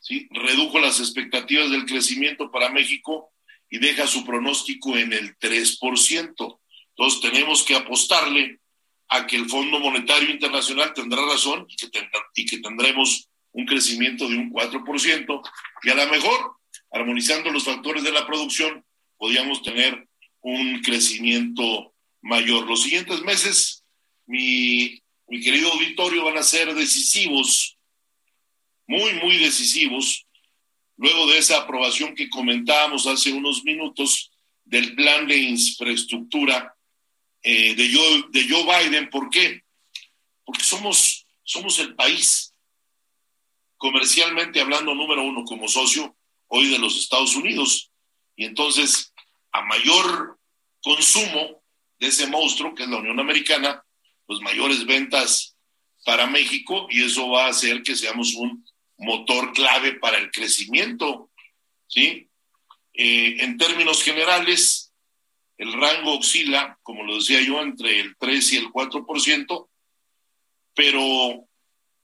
¿sí? 0.00 0.28
redujo 0.30 0.78
las 0.78 1.00
expectativas 1.00 1.70
del 1.70 1.86
crecimiento 1.86 2.50
para 2.50 2.68
México 2.68 3.31
y 3.72 3.78
deja 3.78 4.06
su 4.06 4.22
pronóstico 4.22 4.98
en 4.98 5.14
el 5.14 5.38
3%. 5.38 6.58
Entonces 6.90 7.20
tenemos 7.22 7.62
que 7.62 7.74
apostarle 7.74 8.60
a 9.08 9.26
que 9.26 9.36
el 9.36 9.48
Fondo 9.48 9.80
Monetario 9.80 10.28
Internacional 10.28 10.92
tendrá 10.92 11.24
razón 11.24 11.66
y 11.66 12.44
que, 12.44 12.58
tendremos 12.58 13.30
un 13.52 13.64
crecimiento 13.64 14.28
de 14.28 14.36
un 14.36 14.52
4% 14.52 15.50
y 15.84 15.88
a 15.88 15.94
lo 15.94 16.06
mejor, 16.08 16.56
armonizando 16.90 17.50
los 17.50 17.64
factores 17.64 18.04
de 18.04 18.12
la 18.12 18.26
producción, 18.26 18.84
podríamos 19.16 19.62
tener 19.62 20.06
un 20.42 20.82
crecimiento 20.82 21.94
mayor. 22.20 22.66
Los 22.66 22.82
siguientes 22.82 23.22
meses, 23.22 23.84
mi, 24.26 25.02
mi 25.28 25.40
querido 25.40 25.72
auditorio, 25.72 26.24
van 26.24 26.36
a 26.36 26.42
ser 26.42 26.74
decisivos, 26.74 27.78
muy, 28.86 29.14
muy 29.14 29.38
decisivos, 29.38 30.26
luego 31.02 31.26
de 31.26 31.38
esa 31.38 31.58
aprobación 31.58 32.14
que 32.14 32.30
comentábamos 32.30 33.08
hace 33.08 33.32
unos 33.32 33.64
minutos 33.64 34.30
del 34.64 34.94
plan 34.94 35.26
de 35.26 35.36
infraestructura 35.36 36.76
eh, 37.42 37.74
de, 37.74 37.92
Joe, 37.92 38.26
de 38.30 38.48
Joe 38.48 38.62
Biden. 38.62 39.10
¿Por 39.10 39.28
qué? 39.28 39.64
Porque 40.44 40.62
somos, 40.62 41.26
somos 41.42 41.80
el 41.80 41.96
país, 41.96 42.54
comercialmente 43.76 44.60
hablando, 44.60 44.94
número 44.94 45.24
uno 45.24 45.44
como 45.44 45.66
socio 45.66 46.16
hoy 46.46 46.68
de 46.68 46.78
los 46.78 46.96
Estados 46.96 47.34
Unidos. 47.34 47.90
Y 48.36 48.44
entonces, 48.44 49.12
a 49.50 49.62
mayor 49.62 50.38
consumo 50.80 51.64
de 51.98 52.06
ese 52.06 52.28
monstruo 52.28 52.76
que 52.76 52.84
es 52.84 52.88
la 52.88 52.98
Unión 52.98 53.18
Americana, 53.18 53.84
pues 54.24 54.38
mayores 54.40 54.86
ventas 54.86 55.56
para 56.04 56.28
México 56.28 56.86
y 56.90 57.02
eso 57.02 57.28
va 57.28 57.46
a 57.46 57.50
hacer 57.50 57.82
que 57.82 57.96
seamos 57.96 58.34
un 58.34 58.64
motor 59.02 59.52
clave 59.52 59.94
para 59.94 60.18
el 60.18 60.30
crecimiento, 60.30 61.30
¿sí? 61.86 62.28
Eh, 62.94 63.36
en 63.40 63.56
términos 63.58 64.02
generales, 64.02 64.92
el 65.58 65.72
rango 65.72 66.18
oscila, 66.18 66.78
como 66.82 67.02
lo 67.04 67.16
decía 67.16 67.40
yo, 67.40 67.60
entre 67.60 68.00
el 68.00 68.16
3 68.16 68.52
y 68.52 68.56
el 68.58 68.66
4%, 68.66 69.68
pero 70.74 71.48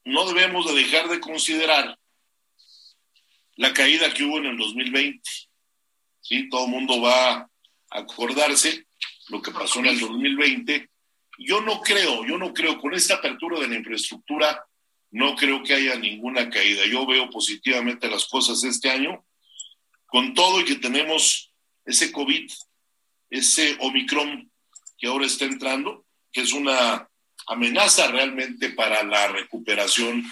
no 0.05 0.27
debemos 0.27 0.67
de 0.67 0.83
dejar 0.83 1.09
de 1.09 1.21
considerar 1.21 1.99
la 3.57 3.73
caída 3.73 4.13
que 4.15 4.25
hubo 4.25 4.39
en 4.39 4.47
el 4.47 4.57
2020. 4.57 5.21
¿sí? 6.21 6.49
Todo 6.49 6.65
el 6.65 6.71
mundo 6.71 7.01
va 7.01 7.33
a 7.35 7.49
acordarse 7.91 8.87
lo 9.29 9.43
que 9.43 9.51
pasó 9.51 9.81
en 9.81 9.87
el 9.87 10.01
2020. 10.01 10.89
Yo 11.39 11.61
no 11.61 11.81
creo, 11.81 12.25
yo 12.25 12.39
no 12.39 12.53
creo, 12.53 12.79
con 12.79 12.95
esta 12.95 13.15
apertura 13.15 13.61
de 13.61 13.69
la 13.69 13.77
infraestructura, 13.77 14.65
no 15.11 15.35
creo 15.37 15.63
que 15.63 15.75
haya 15.75 15.97
ninguna 15.97 16.51
caída. 16.51 16.87
Yo 16.87 17.07
veo 17.07 17.31
positivamente 17.31 18.09
las 18.09 18.27
cosas 18.27 18.63
este 18.65 18.91
año, 18.91 19.25
con 20.07 20.35
todo 20.35 20.61
y 20.61 20.65
que 20.65 20.77
tenemos 20.77 21.53
ese 21.85 22.13
COVID 22.13 22.51
ese 23.31 23.77
Omicron 23.81 24.51
que 24.97 25.07
ahora 25.07 25.27
está 25.27 25.45
entrando, 25.45 26.05
que 26.33 26.41
es 26.41 26.53
una 26.53 27.09
amenaza 27.47 28.09
realmente 28.09 28.71
para 28.71 29.03
la 29.05 29.29
recuperación, 29.29 30.25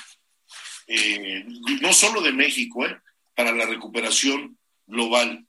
eh, 0.86 1.44
no 1.80 1.92
solo 1.92 2.20
de 2.20 2.32
México, 2.32 2.84
eh, 2.84 2.98
para 3.34 3.52
la 3.52 3.66
recuperación 3.66 4.58
global. 4.86 5.46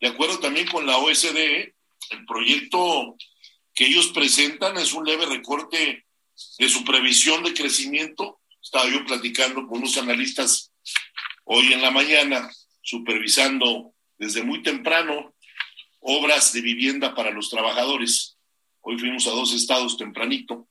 De 0.00 0.08
acuerdo 0.08 0.38
también 0.38 0.68
con 0.68 0.86
la 0.86 0.98
OSDE, 0.98 1.74
el 2.10 2.24
proyecto 2.26 3.16
que 3.74 3.86
ellos 3.86 4.08
presentan 4.08 4.76
es 4.76 4.92
un 4.92 5.04
leve 5.04 5.26
recorte 5.26 6.06
de 6.58 6.68
su 6.68 6.84
previsión 6.84 7.42
de 7.42 7.54
crecimiento. 7.54 8.39
Estaba 8.62 8.88
yo 8.88 9.04
platicando 9.04 9.66
con 9.66 9.78
unos 9.78 9.96
analistas 9.96 10.72
hoy 11.44 11.72
en 11.72 11.82
la 11.82 11.90
mañana, 11.90 12.50
supervisando 12.82 13.94
desde 14.18 14.42
muy 14.42 14.62
temprano 14.62 15.34
obras 16.00 16.52
de 16.52 16.60
vivienda 16.60 17.14
para 17.14 17.30
los 17.30 17.50
trabajadores. 17.50 18.36
Hoy 18.80 18.98
fuimos 18.98 19.26
a 19.26 19.30
dos 19.30 19.52
estados 19.54 19.96
tempranito 19.96 20.68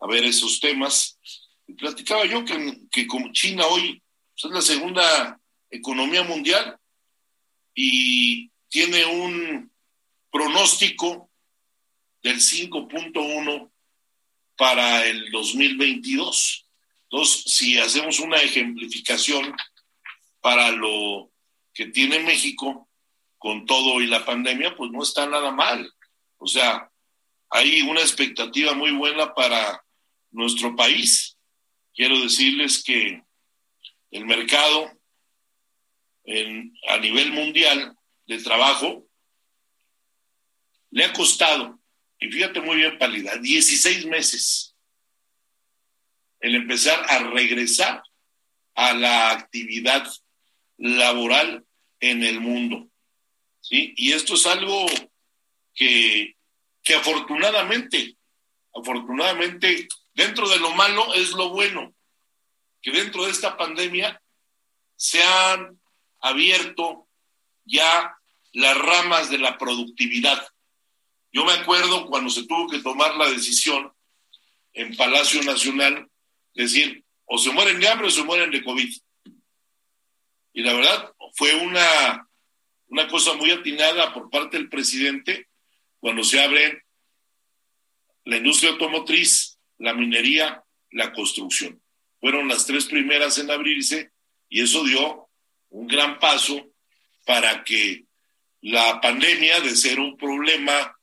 a 0.00 0.06
ver 0.06 0.24
esos 0.24 0.60
temas. 0.60 1.18
Y 1.66 1.74
platicaba 1.74 2.26
yo 2.26 2.44
que, 2.44 2.82
que 2.90 3.06
como 3.06 3.32
China 3.32 3.66
hoy 3.66 4.02
pues, 4.34 4.44
es 4.44 4.50
la 4.50 4.62
segunda 4.62 5.40
economía 5.70 6.22
mundial 6.22 6.78
y 7.74 8.50
tiene 8.68 9.04
un 9.04 9.72
pronóstico 10.30 11.30
del 12.22 12.36
5.1 12.36 13.70
para 14.56 15.06
el 15.06 15.30
2022. 15.30 16.63
Entonces, 17.14 17.44
si 17.46 17.78
hacemos 17.78 18.18
una 18.18 18.38
ejemplificación 18.38 19.54
para 20.40 20.72
lo 20.72 21.30
que 21.72 21.86
tiene 21.86 22.18
México, 22.18 22.88
con 23.38 23.66
todo 23.66 24.00
y 24.00 24.08
la 24.08 24.24
pandemia, 24.24 24.74
pues 24.74 24.90
no 24.90 25.00
está 25.00 25.24
nada 25.24 25.52
mal. 25.52 25.88
O 26.38 26.48
sea, 26.48 26.90
hay 27.50 27.82
una 27.82 28.00
expectativa 28.00 28.74
muy 28.74 28.90
buena 28.90 29.32
para 29.32 29.80
nuestro 30.32 30.74
país. 30.74 31.38
Quiero 31.94 32.18
decirles 32.18 32.82
que 32.82 33.22
el 34.10 34.26
mercado 34.26 34.90
a 36.88 36.98
nivel 36.98 37.30
mundial 37.30 37.96
de 38.26 38.42
trabajo 38.42 39.06
le 40.90 41.04
ha 41.04 41.12
costado, 41.12 41.78
y 42.18 42.28
fíjate 42.28 42.60
muy 42.60 42.78
bien, 42.78 42.98
Pálida, 42.98 43.36
16 43.36 44.06
meses 44.06 44.73
el 46.44 46.56
empezar 46.56 47.02
a 47.08 47.20
regresar 47.30 48.02
a 48.74 48.92
la 48.92 49.30
actividad 49.30 50.06
laboral 50.76 51.64
en 52.00 52.22
el 52.22 52.38
mundo. 52.38 52.90
¿sí? 53.62 53.94
Y 53.96 54.12
esto 54.12 54.34
es 54.34 54.44
algo 54.44 54.84
que, 55.74 56.36
que 56.82 56.94
afortunadamente, 56.96 58.18
afortunadamente, 58.74 59.88
dentro 60.12 60.46
de 60.50 60.58
lo 60.58 60.74
malo 60.74 61.14
es 61.14 61.30
lo 61.30 61.48
bueno, 61.48 61.94
que 62.82 62.92
dentro 62.92 63.24
de 63.24 63.30
esta 63.30 63.56
pandemia 63.56 64.20
se 64.96 65.22
han 65.22 65.80
abierto 66.20 67.08
ya 67.64 68.18
las 68.52 68.76
ramas 68.76 69.30
de 69.30 69.38
la 69.38 69.56
productividad. 69.56 70.46
Yo 71.32 71.46
me 71.46 71.54
acuerdo 71.54 72.04
cuando 72.04 72.28
se 72.28 72.46
tuvo 72.46 72.68
que 72.68 72.80
tomar 72.80 73.16
la 73.16 73.30
decisión 73.30 73.90
en 74.74 74.94
Palacio 74.94 75.42
Nacional, 75.42 76.10
decir, 76.54 77.04
o 77.24 77.38
se 77.38 77.50
mueren 77.50 77.80
de 77.80 77.88
hambre 77.88 78.08
o 78.08 78.10
se 78.10 78.22
mueren 78.22 78.50
de 78.50 78.62
COVID. 78.62 78.92
Y 80.52 80.62
la 80.62 80.72
verdad 80.72 81.12
fue 81.34 81.54
una 81.54 82.28
una 82.88 83.08
cosa 83.08 83.34
muy 83.34 83.50
atinada 83.50 84.12
por 84.12 84.30
parte 84.30 84.56
del 84.56 84.68
presidente 84.68 85.48
cuando 85.98 86.22
se 86.22 86.40
abre 86.40 86.84
la 88.24 88.36
industria 88.36 88.70
automotriz, 88.70 89.58
la 89.78 89.94
minería, 89.94 90.62
la 90.90 91.12
construcción. 91.12 91.82
Fueron 92.20 92.48
las 92.48 92.66
tres 92.66 92.86
primeras 92.86 93.38
en 93.38 93.50
abrirse 93.50 94.12
y 94.48 94.62
eso 94.62 94.84
dio 94.84 95.28
un 95.70 95.86
gran 95.86 96.18
paso 96.18 96.68
para 97.26 97.64
que 97.64 98.04
la 98.60 99.00
pandemia, 99.00 99.60
de 99.60 99.76
ser 99.76 99.98
un 99.98 100.16
problema 100.16 100.96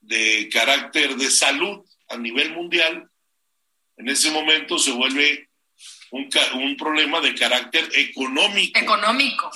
de 0.00 0.48
carácter 0.52 1.16
de 1.16 1.30
salud 1.30 1.84
a 2.08 2.16
nivel 2.16 2.52
mundial, 2.52 3.09
en 4.00 4.08
ese 4.08 4.30
momento 4.30 4.78
se 4.78 4.92
vuelve 4.92 5.48
un, 6.10 6.28
un 6.54 6.76
problema 6.76 7.20
de 7.20 7.34
carácter 7.34 7.88
económico. 7.94 8.78
Económico. 8.78 9.50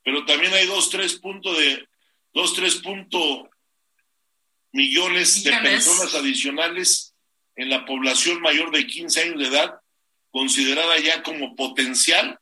pero 0.05 0.25
también 0.25 0.53
hay 0.55 0.67
dos, 0.67 0.91
tres 0.91 1.15
puntos 1.15 1.57
de, 1.57 1.89
dos, 2.33 2.55
tres 2.55 2.77
puntos 2.77 3.49
millones 4.73 5.45
de 5.45 5.53
personas 5.59 6.15
adicionales 6.15 7.15
en 7.57 7.69
la 7.69 7.85
población 7.85 8.41
mayor 8.41 8.71
de 8.71 8.87
15 8.87 9.23
años 9.23 9.39
de 9.39 9.49
edad, 9.49 9.75
considerada 10.31 10.99
ya 10.99 11.23
como 11.23 11.55
potencial, 11.55 12.39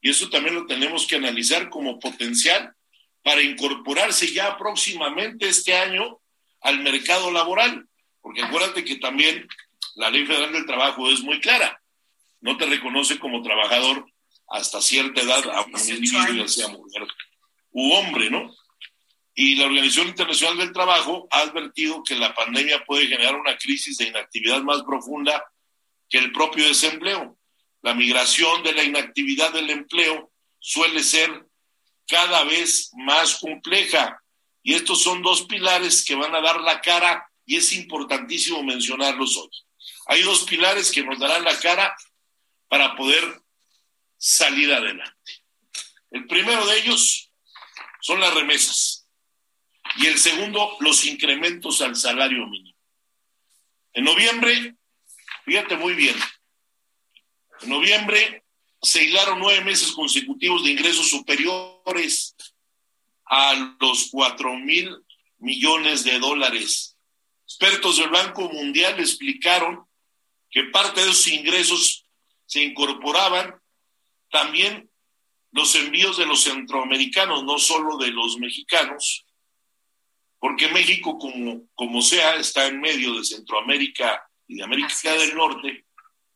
y 0.00 0.10
eso 0.10 0.28
también 0.28 0.54
lo 0.54 0.66
tenemos 0.66 1.06
que 1.06 1.16
analizar 1.16 1.70
como 1.70 1.98
potencial 1.98 2.74
para 3.22 3.40
incorporarse 3.40 4.30
ya 4.32 4.58
próximamente 4.58 5.48
este 5.48 5.74
año 5.74 6.20
al 6.60 6.80
mercado 6.80 7.30
laboral, 7.30 7.88
porque 8.20 8.42
acuérdate 8.42 8.84
que 8.84 8.96
también 8.96 9.48
la 9.94 10.10
Ley 10.10 10.26
Federal 10.26 10.52
del 10.52 10.66
Trabajo 10.66 11.08
es 11.10 11.20
muy 11.20 11.40
clara, 11.40 11.80
no 12.40 12.56
te 12.58 12.66
reconoce 12.66 13.18
como 13.18 13.42
trabajador 13.42 14.06
hasta 14.54 14.80
cierta 14.80 15.20
edad 15.20 15.50
a 15.50 15.62
un 15.62 15.72
individuo, 15.76 16.32
ya 16.32 16.48
sea 16.48 16.68
mujer 16.68 17.02
u 17.72 17.92
hombre, 17.92 18.30
¿no? 18.30 18.54
Y 19.34 19.56
la 19.56 19.66
Organización 19.66 20.08
Internacional 20.08 20.58
del 20.58 20.72
Trabajo 20.72 21.26
ha 21.32 21.40
advertido 21.40 22.04
que 22.04 22.14
la 22.14 22.32
pandemia 22.32 22.84
puede 22.84 23.08
generar 23.08 23.34
una 23.34 23.58
crisis 23.58 23.98
de 23.98 24.06
inactividad 24.06 24.62
más 24.62 24.84
profunda 24.84 25.44
que 26.08 26.18
el 26.18 26.30
propio 26.30 26.68
desempleo. 26.68 27.36
La 27.82 27.94
migración 27.94 28.62
de 28.62 28.74
la 28.74 28.84
inactividad 28.84 29.52
del 29.52 29.70
empleo 29.70 30.30
suele 30.60 31.02
ser 31.02 31.46
cada 32.06 32.44
vez 32.44 32.92
más 32.94 33.40
compleja. 33.40 34.22
Y 34.62 34.74
estos 34.74 35.02
son 35.02 35.20
dos 35.20 35.46
pilares 35.46 36.04
que 36.04 36.14
van 36.14 36.32
a 36.32 36.40
dar 36.40 36.60
la 36.60 36.80
cara 36.80 37.28
y 37.44 37.56
es 37.56 37.72
importantísimo 37.72 38.62
mencionarlos 38.62 39.36
hoy. 39.36 39.50
Hay 40.06 40.22
dos 40.22 40.44
pilares 40.44 40.92
que 40.92 41.02
nos 41.02 41.18
darán 41.18 41.42
la 41.42 41.58
cara 41.58 41.92
para 42.68 42.94
poder 42.94 43.43
salir 44.24 44.72
adelante. 44.72 45.44
El 46.10 46.26
primero 46.26 46.64
de 46.66 46.78
ellos 46.78 47.30
son 48.00 48.20
las 48.20 48.32
remesas 48.32 49.06
y 49.96 50.06
el 50.06 50.16
segundo, 50.16 50.78
los 50.80 51.04
incrementos 51.04 51.82
al 51.82 51.94
salario 51.94 52.46
mínimo. 52.46 52.78
En 53.92 54.04
noviembre, 54.04 54.76
fíjate 55.44 55.76
muy 55.76 55.92
bien, 55.92 56.16
en 57.60 57.68
noviembre 57.68 58.44
se 58.80 59.04
hilaron 59.04 59.40
nueve 59.40 59.62
meses 59.62 59.92
consecutivos 59.92 60.64
de 60.64 60.70
ingresos 60.70 61.10
superiores 61.10 62.34
a 63.26 63.76
los 63.78 64.08
cuatro 64.10 64.54
mil 64.56 64.90
millones 65.36 66.02
de 66.02 66.18
dólares. 66.18 66.96
Expertos 67.46 67.98
del 67.98 68.08
Banco 68.08 68.48
Mundial 68.48 68.98
explicaron 68.98 69.86
que 70.50 70.64
parte 70.64 71.04
de 71.04 71.10
esos 71.10 71.28
ingresos 71.28 72.06
se 72.46 72.62
incorporaban 72.62 73.60
también 74.34 74.90
los 75.52 75.76
envíos 75.76 76.18
de 76.18 76.26
los 76.26 76.42
centroamericanos, 76.42 77.44
no 77.44 77.56
solo 77.56 77.96
de 77.98 78.08
los 78.08 78.36
mexicanos, 78.38 79.24
porque 80.40 80.66
México, 80.66 81.16
como, 81.16 81.68
como 81.76 82.02
sea, 82.02 82.34
está 82.34 82.66
en 82.66 82.80
medio 82.80 83.14
de 83.14 83.24
Centroamérica 83.24 84.28
y 84.48 84.56
de 84.56 84.64
América 84.64 85.12
del 85.12 85.36
Norte, 85.36 85.86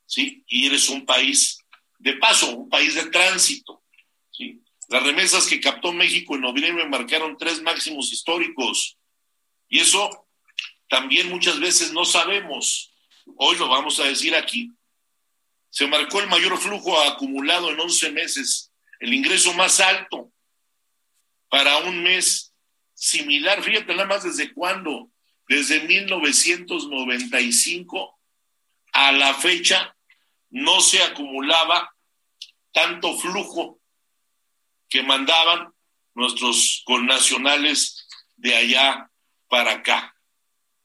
¿sí? 0.07 0.45
Y 0.47 0.67
eres 0.69 0.89
un 0.89 1.05
país 1.05 1.59
de 1.99 2.15
paso, 2.15 2.57
un 2.57 2.69
país 2.69 2.95
de 2.95 3.11
tránsito, 3.11 3.83
¿sí? 4.31 4.63
Las 4.89 5.03
remesas 5.03 5.49
que 5.49 5.61
captó 5.61 5.93
México 5.93 6.37
en 6.37 6.43
noviembre 6.43 6.89
marcaron 6.89 7.37
tres 7.37 7.61
máximos 7.63 8.13
históricos, 8.13 8.97
y 9.69 9.81
eso 9.81 10.29
también 10.89 11.31
muchas 11.31 11.59
veces 11.59 11.93
no 11.93 12.05
sabemos. 12.05 12.95
Hoy 13.37 13.59
lo 13.59 13.69
vamos 13.69 13.99
a 13.99 14.05
decir 14.05 14.37
aquí. 14.37 14.71
Se 15.71 15.87
marcó 15.87 16.21
el 16.21 16.29
mayor 16.29 16.59
flujo 16.59 17.01
acumulado 17.03 17.71
en 17.71 17.81
11 17.81 18.13
meses, 18.13 18.71
el 19.01 19.15
ingreso 19.15 19.55
más 19.55 19.81
alto 19.81 20.31
para 21.49 21.79
un 21.79 22.03
mes 22.03 22.53
similar, 22.95 23.63
fíjate 23.63 23.95
nada 23.95 24.07
más 24.07 24.25
desde 24.25 24.53
cuándo, 24.53 25.11
desde 25.49 25.81
1995 25.81 28.19
a 28.93 29.13
la 29.13 29.33
fecha 29.35 29.95
no 30.51 30.81
se 30.81 31.03
acumulaba 31.03 31.95
tanto 32.73 33.19
flujo 33.19 33.81
que 34.89 35.03
mandaban 35.03 35.73
nuestros 36.15 36.83
connacionales 36.85 38.07
de 38.37 38.57
allá 38.57 39.11
para 39.49 39.73
acá. 39.73 40.15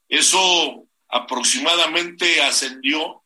Eso 0.08 0.88
aproximadamente 1.08 2.42
ascendió, 2.42 3.23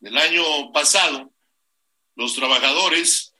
del 0.00 0.16
año 0.16 0.72
pasado, 0.72 1.32
los 2.14 2.34
trabajadores 2.34 3.34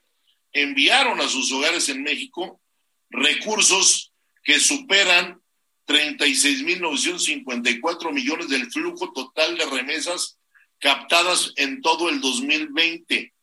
enviaron 0.53 1.19
a 1.21 1.27
sus 1.27 1.51
hogares 1.51 1.89
en 1.89 2.03
México 2.03 2.61
recursos 3.09 4.13
que 4.43 4.59
superan 4.59 5.41
36.954 5.87 8.11
millones 8.11 8.49
del 8.49 8.69
flujo 8.71 9.11
total 9.13 9.57
de 9.57 9.65
remesas 9.65 10.37
captadas 10.79 11.53
en 11.57 11.81
todo 11.81 12.09
el 12.09 12.21
2020. 12.21 13.33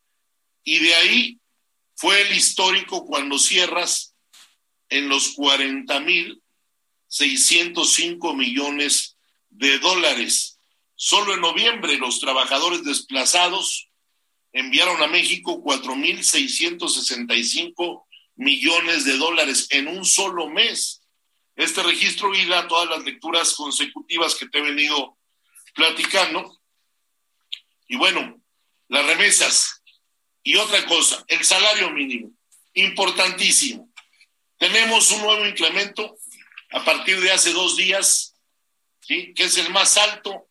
Y 0.70 0.80
de 0.80 0.94
ahí 0.96 1.40
fue 1.94 2.20
el 2.20 2.36
histórico 2.36 3.06
cuando 3.06 3.38
cierras 3.38 4.14
en 4.90 5.08
los 5.08 5.30
40 5.30 5.98
mil 6.00 6.42
605 7.06 8.34
millones 8.34 9.16
de 9.48 9.78
dólares. 9.78 10.60
Solo 10.94 11.32
en 11.32 11.40
noviembre 11.40 11.96
los 11.96 12.20
trabajadores 12.20 12.84
desplazados 12.84 13.88
enviaron 14.52 15.02
a 15.02 15.06
México 15.06 15.64
4.665 15.64 18.04
millones 18.36 19.06
de 19.06 19.16
dólares 19.16 19.68
en 19.70 19.88
un 19.88 20.04
solo 20.04 20.50
mes. 20.50 21.00
Este 21.56 21.82
registro 21.82 22.34
hila 22.34 22.68
todas 22.68 22.90
las 22.90 23.02
lecturas 23.04 23.54
consecutivas 23.54 24.34
que 24.34 24.50
te 24.50 24.58
he 24.58 24.62
venido 24.62 25.16
platicando. 25.74 26.60
Y 27.88 27.96
bueno, 27.96 28.38
las 28.88 29.06
remesas. 29.06 29.77
Y 30.48 30.56
otra 30.56 30.86
cosa, 30.86 31.22
el 31.28 31.44
salario 31.44 31.90
mínimo, 31.90 32.32
importantísimo. 32.72 33.92
Tenemos 34.56 35.10
un 35.10 35.20
nuevo 35.20 35.44
incremento 35.46 36.16
a 36.70 36.82
partir 36.86 37.20
de 37.20 37.30
hace 37.30 37.52
dos 37.52 37.76
días, 37.76 38.34
¿sí? 39.02 39.34
que 39.34 39.44
es 39.44 39.58
el 39.58 39.68
más 39.68 39.98
alto 39.98 40.48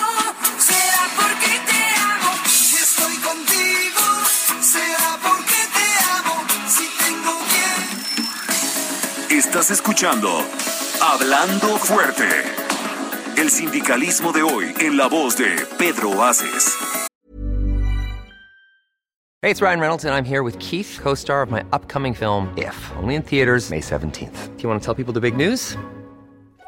será 0.59 1.09
porque 1.17 1.61
te 1.67 2.01
amo, 2.01 2.33
si 2.49 2.77
estoy 2.77 3.17
contigo, 3.19 4.03
será 4.63 5.19
porque 5.23 5.34
Estás 9.47 9.71
escuchando 9.71 10.31
Hablando 11.03 11.77
Fuerte. 11.77 12.27
El 13.37 13.51
sindicalismo 13.51 14.33
de 14.33 14.43
hoy 14.43 14.75
en 14.81 14.97
la 14.97 15.07
voz 15.07 15.37
de 15.37 15.55
Pedro. 15.79 16.13
Hey, 19.43 19.51
it's 19.51 19.61
Ryan 19.61 19.81
Reynolds, 19.81 20.05
and 20.07 20.15
I'm 20.15 20.25
here 20.25 20.43
with 20.43 20.59
Keith, 20.61 20.99
co 21.01 21.15
star 21.15 21.43
of 21.43 21.51
my 21.51 21.63
upcoming 21.75 22.15
film, 22.15 22.53
If, 22.57 22.75
only 22.97 23.17
in 23.17 23.23
theaters, 23.23 23.71
May 23.71 23.81
17th. 23.81 24.57
Do 24.57 24.63
you 24.63 24.69
want 24.69 24.81
to 24.81 24.85
tell 24.85 24.95
people 24.95 25.13
the 25.13 25.21
big 25.21 25.37
news? 25.37 25.77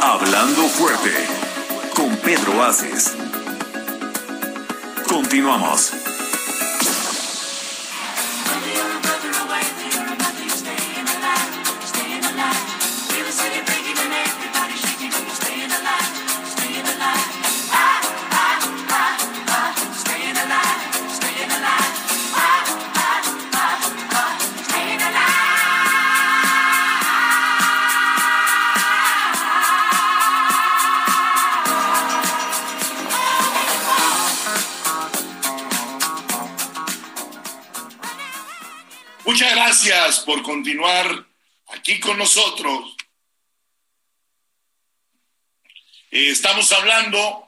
Hablando 0.00 0.62
Fuerte 0.68 1.10
con 1.94 2.16
Pedro 2.18 2.62
Aces. 2.62 3.14
Continuamos. 5.08 6.15
Muchas 39.36 39.54
gracias 39.54 40.20
por 40.20 40.42
continuar 40.42 41.26
aquí 41.66 42.00
con 42.00 42.16
nosotros. 42.16 42.96
Eh, 46.10 46.30
estamos 46.30 46.72
hablando 46.72 47.46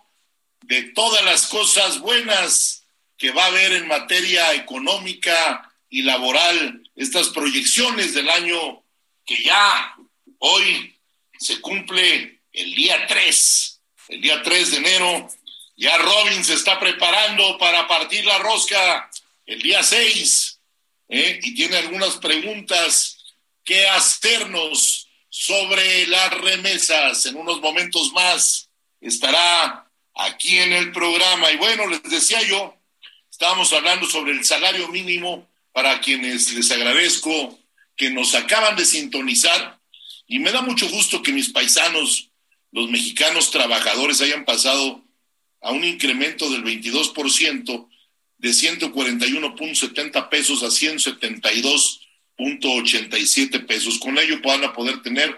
de 0.64 0.82
todas 0.92 1.24
las 1.24 1.46
cosas 1.46 1.98
buenas 2.00 2.84
que 3.16 3.30
va 3.30 3.44
a 3.44 3.46
haber 3.46 3.72
en 3.72 3.88
materia 3.88 4.52
económica 4.52 5.72
y 5.88 6.02
laboral, 6.02 6.86
estas 6.94 7.30
proyecciones 7.30 8.12
del 8.12 8.28
año 8.28 8.84
que 9.24 9.42
ya 9.42 9.96
hoy 10.40 10.94
se 11.38 11.58
cumple 11.62 12.42
el 12.52 12.74
día 12.74 13.06
3, 13.06 13.80
el 14.08 14.20
día 14.20 14.42
3 14.42 14.70
de 14.72 14.76
enero. 14.76 15.30
Ya 15.74 15.96
Robin 15.96 16.44
se 16.44 16.52
está 16.52 16.78
preparando 16.78 17.56
para 17.56 17.88
partir 17.88 18.26
la 18.26 18.36
rosca 18.40 19.10
el 19.46 19.62
día 19.62 19.82
6 19.82 20.57
¿eh? 21.08 21.40
y 21.42 21.54
tiene 21.54 21.76
algunas 21.76 22.16
preguntas 22.16 23.18
que 23.64 23.86
hacernos 23.86 25.08
sobre 25.28 26.06
las 26.06 26.30
remesas. 26.40 27.26
En 27.26 27.36
unos 27.36 27.60
momentos 27.60 28.12
más 28.12 28.70
estará 29.00 29.90
aquí 30.14 30.58
en 30.58 30.72
el 30.72 30.92
programa. 30.92 31.50
Y 31.52 31.56
bueno, 31.56 31.86
les 31.86 32.02
decía 32.02 32.42
yo, 32.42 32.74
estábamos 33.30 33.72
hablando 33.72 34.06
sobre 34.06 34.32
el 34.32 34.44
salario 34.44 34.88
mínimo 34.88 35.48
para 35.72 36.00
quienes 36.00 36.52
les 36.54 36.70
agradezco 36.70 37.58
que 37.96 38.10
nos 38.10 38.34
acaban 38.34 38.76
de 38.76 38.84
sintonizar. 38.84 39.78
Y 40.26 40.38
me 40.38 40.50
da 40.50 40.62
mucho 40.62 40.88
gusto 40.88 41.22
que 41.22 41.32
mis 41.32 41.50
paisanos, 41.50 42.30
los 42.72 42.90
mexicanos 42.90 43.50
trabajadores, 43.50 44.20
hayan 44.20 44.44
pasado 44.44 45.04
a 45.60 45.72
un 45.72 45.84
incremento 45.84 46.50
del 46.50 46.64
22% 46.64 47.88
de 48.38 48.50
141.70 48.50 50.28
pesos 50.28 50.62
a 50.62 50.68
172.87 50.68 53.66
pesos. 53.66 53.98
Con 53.98 54.16
ello 54.18 54.38
van 54.42 54.62
a 54.64 54.72
poder 54.72 55.02
tener 55.02 55.36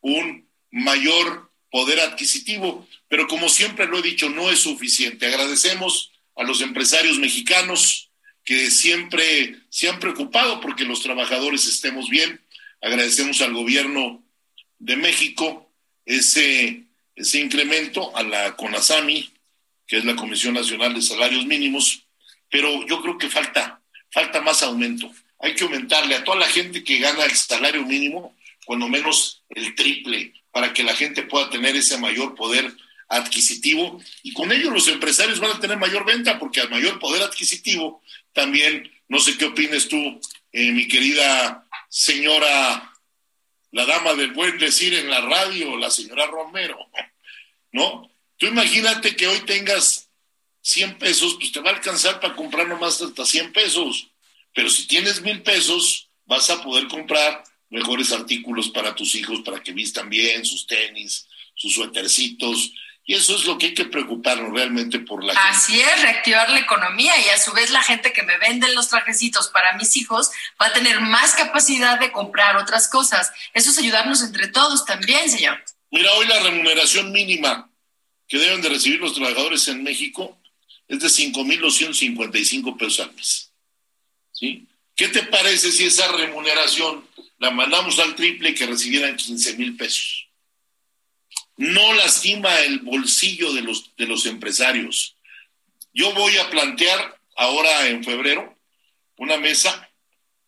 un 0.00 0.46
mayor 0.70 1.50
poder 1.70 2.00
adquisitivo, 2.00 2.86
pero 3.08 3.26
como 3.26 3.48
siempre 3.48 3.86
lo 3.86 3.98
he 3.98 4.02
dicho, 4.02 4.28
no 4.28 4.50
es 4.50 4.58
suficiente. 4.60 5.26
Agradecemos 5.26 6.12
a 6.36 6.44
los 6.44 6.60
empresarios 6.60 7.18
mexicanos 7.18 8.10
que 8.44 8.70
siempre 8.70 9.56
se 9.70 9.88
han 9.88 9.98
preocupado 9.98 10.60
porque 10.60 10.84
los 10.84 11.02
trabajadores 11.02 11.66
estemos 11.66 12.10
bien. 12.10 12.38
Agradecemos 12.82 13.40
al 13.40 13.54
gobierno 13.54 14.22
de 14.78 14.96
México 14.96 15.72
ese, 16.04 16.84
ese 17.14 17.38
incremento, 17.38 18.14
a 18.16 18.22
la 18.22 18.56
CONASAMI, 18.56 19.30
que 19.86 19.98
es 19.98 20.04
la 20.04 20.16
Comisión 20.16 20.54
Nacional 20.54 20.94
de 20.94 21.02
Salarios 21.02 21.46
Mínimos, 21.46 22.01
pero 22.52 22.86
yo 22.86 23.00
creo 23.00 23.16
que 23.16 23.30
falta, 23.30 23.80
falta 24.10 24.42
más 24.42 24.62
aumento. 24.62 25.10
Hay 25.40 25.54
que 25.54 25.64
aumentarle 25.64 26.14
a 26.14 26.22
toda 26.22 26.36
la 26.36 26.46
gente 26.46 26.84
que 26.84 26.98
gana 26.98 27.24
el 27.24 27.34
salario 27.34 27.82
mínimo, 27.82 28.36
cuando 28.66 28.88
menos 28.88 29.42
el 29.48 29.74
triple, 29.74 30.34
para 30.52 30.74
que 30.74 30.84
la 30.84 30.94
gente 30.94 31.22
pueda 31.22 31.48
tener 31.48 31.74
ese 31.74 31.96
mayor 31.96 32.34
poder 32.34 32.70
adquisitivo 33.08 34.02
y 34.22 34.32
con 34.32 34.52
ello 34.52 34.70
los 34.70 34.86
empresarios 34.88 35.40
van 35.40 35.52
a 35.52 35.60
tener 35.60 35.78
mayor 35.78 36.04
venta 36.04 36.38
porque 36.38 36.60
al 36.60 36.70
mayor 36.70 36.98
poder 36.98 37.22
adquisitivo 37.22 38.02
también, 38.32 38.90
no 39.08 39.18
sé 39.18 39.36
qué 39.36 39.46
opines 39.46 39.88
tú, 39.88 40.20
eh, 40.52 40.72
mi 40.72 40.86
querida 40.88 41.66
señora, 41.88 42.92
la 43.70 43.86
dama 43.86 44.12
del 44.14 44.32
buen 44.32 44.58
decir 44.58 44.94
en 44.94 45.08
la 45.08 45.22
radio, 45.22 45.76
la 45.78 45.90
señora 45.90 46.26
Romero, 46.26 46.78
¿no? 47.72 48.10
Tú 48.36 48.46
imagínate 48.46 49.16
que 49.16 49.26
hoy 49.26 49.40
tengas 49.40 50.01
100 50.62 50.98
pesos, 50.98 51.36
pues 51.38 51.52
te 51.52 51.60
va 51.60 51.70
a 51.70 51.74
alcanzar 51.74 52.20
para 52.20 52.34
comprar 52.34 52.68
nomás 52.68 53.00
hasta 53.02 53.26
100 53.26 53.52
pesos. 53.52 54.08
Pero 54.54 54.70
si 54.70 54.86
tienes 54.86 55.20
mil 55.20 55.42
pesos, 55.42 56.08
vas 56.24 56.48
a 56.50 56.62
poder 56.62 56.88
comprar 56.88 57.42
mejores 57.68 58.12
artículos 58.12 58.68
para 58.70 58.94
tus 58.94 59.14
hijos, 59.14 59.40
para 59.44 59.62
que 59.62 59.72
vistan 59.72 60.08
bien, 60.08 60.44
sus 60.44 60.66
tenis, 60.66 61.26
sus 61.54 61.74
suétercitos. 61.74 62.72
Y 63.04 63.14
eso 63.14 63.34
es 63.34 63.44
lo 63.46 63.58
que 63.58 63.66
hay 63.66 63.74
que 63.74 63.86
preocuparnos 63.86 64.52
realmente 64.52 65.00
por 65.00 65.24
la 65.24 65.32
Así 65.32 65.80
es, 65.80 66.02
reactivar 66.02 66.48
la 66.50 66.60
economía 66.60 67.12
y 67.18 67.30
a 67.30 67.38
su 67.38 67.52
vez 67.52 67.70
la 67.70 67.82
gente 67.82 68.12
que 68.12 68.22
me 68.22 68.38
vende 68.38 68.72
los 68.74 68.88
trajecitos 68.88 69.48
para 69.48 69.76
mis 69.76 69.96
hijos 69.96 70.30
va 70.60 70.66
a 70.66 70.72
tener 70.72 71.00
más 71.00 71.34
capacidad 71.34 71.98
de 71.98 72.12
comprar 72.12 72.56
otras 72.56 72.88
cosas. 72.88 73.32
Eso 73.54 73.70
es 73.70 73.78
ayudarnos 73.78 74.22
entre 74.22 74.46
todos 74.48 74.84
también, 74.84 75.28
señor. 75.28 75.60
Mira, 75.90 76.12
hoy 76.12 76.28
la 76.28 76.40
remuneración 76.40 77.10
mínima 77.10 77.68
que 78.28 78.38
deben 78.38 78.62
de 78.62 78.68
recibir 78.68 79.00
los 79.00 79.14
trabajadores 79.14 79.66
en 79.66 79.82
México 79.82 80.38
es 80.92 81.00
de 81.00 81.08
5.255 81.08 82.76
pesos 82.76 83.00
al 83.00 83.14
mes. 83.14 83.50
¿Sí? 84.30 84.66
¿Qué 84.94 85.08
te 85.08 85.22
parece 85.22 85.72
si 85.72 85.84
esa 85.84 86.06
remuneración 86.12 87.08
la 87.38 87.50
mandamos 87.50 87.98
al 87.98 88.14
triple 88.14 88.54
que 88.54 88.66
recibieran 88.66 89.16
15 89.16 89.56
mil 89.56 89.74
pesos? 89.74 90.28
No 91.56 91.94
lastima 91.94 92.54
el 92.60 92.80
bolsillo 92.80 93.54
de 93.54 93.62
los, 93.62 93.96
de 93.96 94.06
los 94.06 94.26
empresarios. 94.26 95.16
Yo 95.94 96.12
voy 96.12 96.36
a 96.36 96.50
plantear 96.50 97.18
ahora 97.36 97.88
en 97.88 98.04
febrero 98.04 98.54
una 99.16 99.38
mesa 99.38 99.90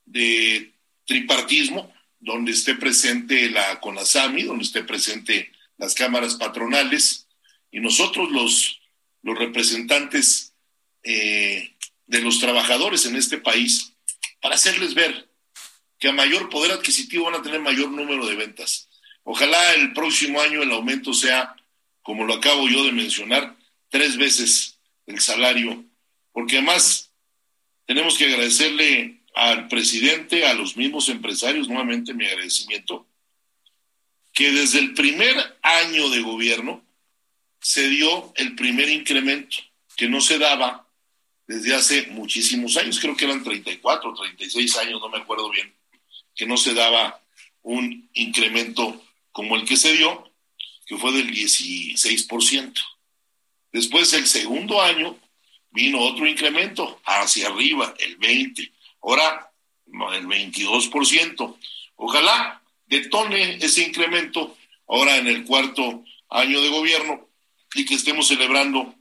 de 0.05 0.75
tripartismo, 1.07 1.91
donde 2.21 2.53
esté 2.53 2.75
presente 2.75 3.49
la 3.49 3.81
CONASAMI, 3.81 4.43
donde 4.43 4.65
esté 4.65 4.83
presente 4.85 5.53
las 5.79 5.95
cámaras 5.95 6.35
patronales 6.35 7.29
y 7.71 7.81
nosotros 7.81 8.31
los, 8.31 8.81
los 9.25 9.39
representantes 9.39 10.55
eh, 11.03 11.75
de 12.07 12.21
los 12.21 12.39
trabajadores 12.39 13.07
en 13.07 13.17
este 13.17 13.39
país, 13.39 13.95
para 14.41 14.55
hacerles 14.55 14.95
ver 14.95 15.29
que 15.99 16.09
a 16.09 16.13
mayor 16.13 16.51
poder 16.51 16.73
adquisitivo 16.73 17.25
van 17.25 17.41
a 17.41 17.43
tener 17.43 17.61
mayor 17.61 17.91
número 17.91 18.27
de 18.27 18.37
ventas. 18.37 18.89
Ojalá 19.25 19.73
el 19.75 19.95
próximo 19.95 20.41
año 20.41 20.63
el 20.63 20.71
aumento 20.71 21.15
sea, 21.15 21.57
como 22.03 22.25
lo 22.25 22.35
acabo 22.35 22.69
yo 22.69 22.85
de 22.85 22.93
mencionar, 22.93 23.57
tres 23.89 24.19
veces 24.19 24.79
el 25.07 25.21
salario, 25.21 25.83
porque 26.33 26.59
además 26.59 27.11
tenemos 27.87 28.19
que 28.19 28.27
agradecerle 28.27 29.23
al 29.35 29.69
presidente, 29.69 30.47
a 30.47 30.53
los 30.53 30.77
mismos 30.77 31.09
empresarios, 31.09 31.69
nuevamente 31.69 32.13
mi 32.13 32.27
agradecimiento, 32.27 33.07
que 34.35 34.53
desde 34.53 34.81
el 34.81 34.93
primer 34.93 35.35
año 35.63 36.11
de 36.11 36.21
gobierno 36.21 36.84
se 37.65 37.89
dio 37.89 38.31
el 38.37 38.55
primer 38.55 38.91
incremento 38.91 39.57
que 39.97 40.07
no 40.07 40.21
se 40.21 40.39
daba 40.39 40.87
desde 41.47 41.75
hace 41.75 42.07
muchísimos 42.09 42.77
años, 42.77 43.01
creo 43.01 43.17
que 43.17 43.25
eran 43.25 43.43
34, 43.43 44.13
36 44.13 44.77
años, 44.77 45.01
no 45.01 45.09
me 45.09 45.17
acuerdo 45.17 45.49
bien, 45.49 45.75
que 46.35 46.45
no 46.45 46.59
se 46.59 46.75
daba 46.75 47.23
un 47.63 48.11
incremento 48.13 49.03
como 49.33 49.57
el 49.57 49.65
que 49.65 49.79
se 49.79 49.95
dio, 49.95 50.31
que 50.87 50.99
fue 50.99 51.13
del 51.13 51.31
16%. 51.31 52.75
Después, 53.73 54.13
el 54.13 54.27
segundo 54.27 54.83
año, 54.83 55.19
vino 55.71 56.01
otro 56.01 56.27
incremento 56.27 57.01
hacia 57.07 57.49
arriba, 57.49 57.95
el 57.99 58.19
20%. 58.19 58.71
Ahora, 59.01 59.51
el 59.87 60.27
22%. 60.27 61.57
Ojalá 61.97 62.63
detone 62.85 63.57
ese 63.57 63.85
incremento 63.85 64.55
ahora 64.87 65.17
en 65.17 65.29
el 65.29 65.45
cuarto 65.45 66.05
año 66.29 66.61
de 66.61 66.69
gobierno 66.69 67.24
y 67.75 67.85
que 67.85 67.95
estemos 67.95 68.29
celebrando 68.29 68.95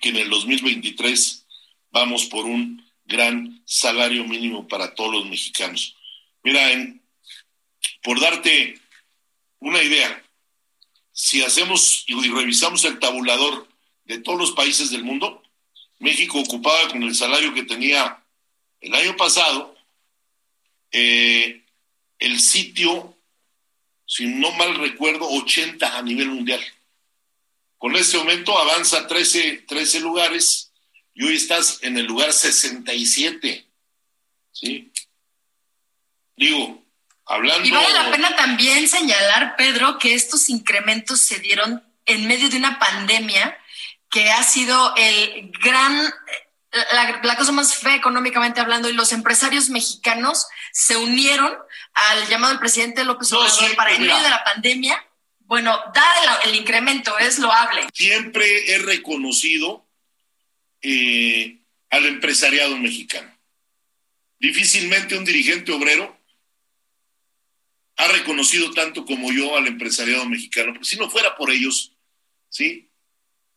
que 0.00 0.10
en 0.10 0.16
el 0.16 0.30
2023 0.30 1.46
vamos 1.90 2.26
por 2.26 2.44
un 2.44 2.84
gran 3.04 3.62
salario 3.64 4.24
mínimo 4.24 4.66
para 4.68 4.94
todos 4.94 5.12
los 5.12 5.26
mexicanos. 5.26 5.96
Mira, 6.42 6.68
por 8.02 8.20
darte 8.20 8.80
una 9.60 9.82
idea, 9.82 10.22
si 11.12 11.42
hacemos 11.42 12.04
y 12.06 12.14
revisamos 12.28 12.84
el 12.84 12.98
tabulador 12.98 13.68
de 14.04 14.18
todos 14.18 14.38
los 14.38 14.52
países 14.52 14.90
del 14.90 15.04
mundo, 15.04 15.42
México 15.98 16.38
ocupaba 16.38 16.88
con 16.88 17.02
el 17.02 17.14
salario 17.14 17.54
que 17.54 17.64
tenía 17.64 18.22
el 18.80 18.94
año 18.94 19.16
pasado 19.16 19.76
eh, 20.92 21.62
el 22.18 22.40
sitio, 22.40 23.16
si 24.06 24.26
no 24.26 24.52
mal 24.52 24.76
recuerdo, 24.76 25.28
80 25.28 25.98
a 25.98 26.02
nivel 26.02 26.28
mundial. 26.28 26.60
Con 27.78 27.94
este 27.96 28.16
aumento 28.16 28.58
avanza 28.58 29.06
13, 29.06 29.64
13 29.68 30.00
lugares 30.00 30.72
y 31.14 31.24
hoy 31.24 31.36
estás 31.36 31.78
en 31.82 31.96
el 31.96 32.06
lugar 32.06 32.32
67. 32.32 33.66
¿Sí? 34.52 34.92
Digo, 36.36 36.84
hablando... 37.24 37.66
Y 37.66 37.70
vale 37.70 37.92
la 37.92 38.10
pena 38.10 38.36
también 38.36 38.88
señalar, 38.88 39.56
Pedro, 39.56 39.98
que 39.98 40.14
estos 40.14 40.48
incrementos 40.48 41.20
se 41.20 41.38
dieron 41.38 41.84
en 42.04 42.26
medio 42.26 42.48
de 42.48 42.56
una 42.56 42.78
pandemia 42.78 43.56
que 44.10 44.30
ha 44.30 44.42
sido 44.42 44.94
el 44.96 45.52
gran 45.62 46.12
la, 47.22 47.36
cosa 47.36 47.52
más 47.52 47.74
fea 47.76 47.94
económicamente 47.94 48.60
hablando 48.60 48.88
y 48.88 48.92
los 48.92 49.12
empresarios 49.12 49.70
mexicanos 49.70 50.46
se 50.72 50.96
unieron 50.96 51.56
al 51.94 52.28
llamado 52.28 52.52
del 52.52 52.60
presidente 52.60 53.04
López 53.04 53.32
Obrador 53.32 53.74
para 53.76 53.92
en 53.92 54.02
medio 54.02 54.22
de 54.22 54.30
la 54.30 54.44
pandemia, 54.44 55.02
bueno, 55.48 55.80
dar 55.94 56.40
el, 56.44 56.54
incremento 56.54 57.18
es 57.18 57.38
loable. 57.38 57.88
Siempre 57.94 58.70
he 58.70 58.78
reconocido 58.80 59.88
eh, 60.82 61.56
al 61.88 62.04
empresariado 62.04 62.76
mexicano. 62.76 63.34
Difícilmente 64.38 65.16
un 65.16 65.24
dirigente 65.24 65.72
obrero 65.72 66.20
ha 67.96 68.08
reconocido 68.08 68.72
tanto 68.72 69.06
como 69.06 69.32
yo 69.32 69.56
al 69.56 69.66
empresariado 69.66 70.26
mexicano, 70.26 70.74
porque 70.74 70.86
si 70.86 70.96
no 70.98 71.08
fuera 71.08 71.34
por 71.34 71.50
ellos, 71.50 71.92
¿sí? 72.50 72.90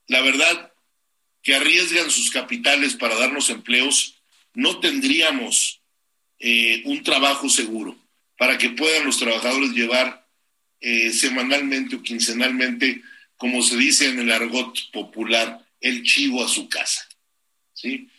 La 0.07 0.21
verdad, 0.21 0.71
que 1.43 1.55
arriesgan 1.55 2.09
sus 2.09 2.31
capitales 2.31 2.95
para 2.95 3.15
darnos 3.15 3.49
empleos, 3.49 4.23
no 4.53 4.79
tendríamos 4.79 5.81
eh, 6.39 6.83
un 6.85 7.03
trabajo 7.03 7.49
seguro 7.49 7.97
para 8.37 8.57
que 8.57 8.69
puedan 8.69 9.05
los 9.05 9.19
trabajadores 9.19 9.71
llevar 9.71 10.20
eh, 10.81 11.13
semanalmente 11.13 11.95
o 11.95 12.01
quincenalmente, 12.01 13.01
como 13.37 13.61
se 13.61 13.77
dice 13.77 14.09
en 14.09 14.19
el 14.19 14.31
argot 14.31 14.91
popular, 14.91 15.63
el 15.79 16.03
chivo 16.03 16.43
a 16.43 16.47
su 16.47 16.67
casa, 16.67 17.07
¿sí? 17.73 18.09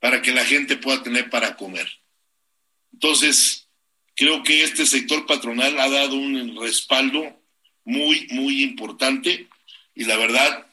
Para 0.00 0.22
que 0.22 0.32
la 0.32 0.44
gente 0.44 0.76
pueda 0.76 1.02
tener 1.02 1.30
para 1.30 1.56
comer. 1.56 1.86
Entonces, 2.92 3.68
creo 4.14 4.42
que 4.42 4.62
este 4.64 4.86
sector 4.86 5.26
patronal 5.26 5.78
ha 5.78 5.88
dado 5.88 6.16
un 6.16 6.58
respaldo 6.60 7.38
muy, 7.84 8.26
muy 8.30 8.62
importante 8.62 9.46
y 9.94 10.04
la 10.04 10.16
verdad 10.16 10.66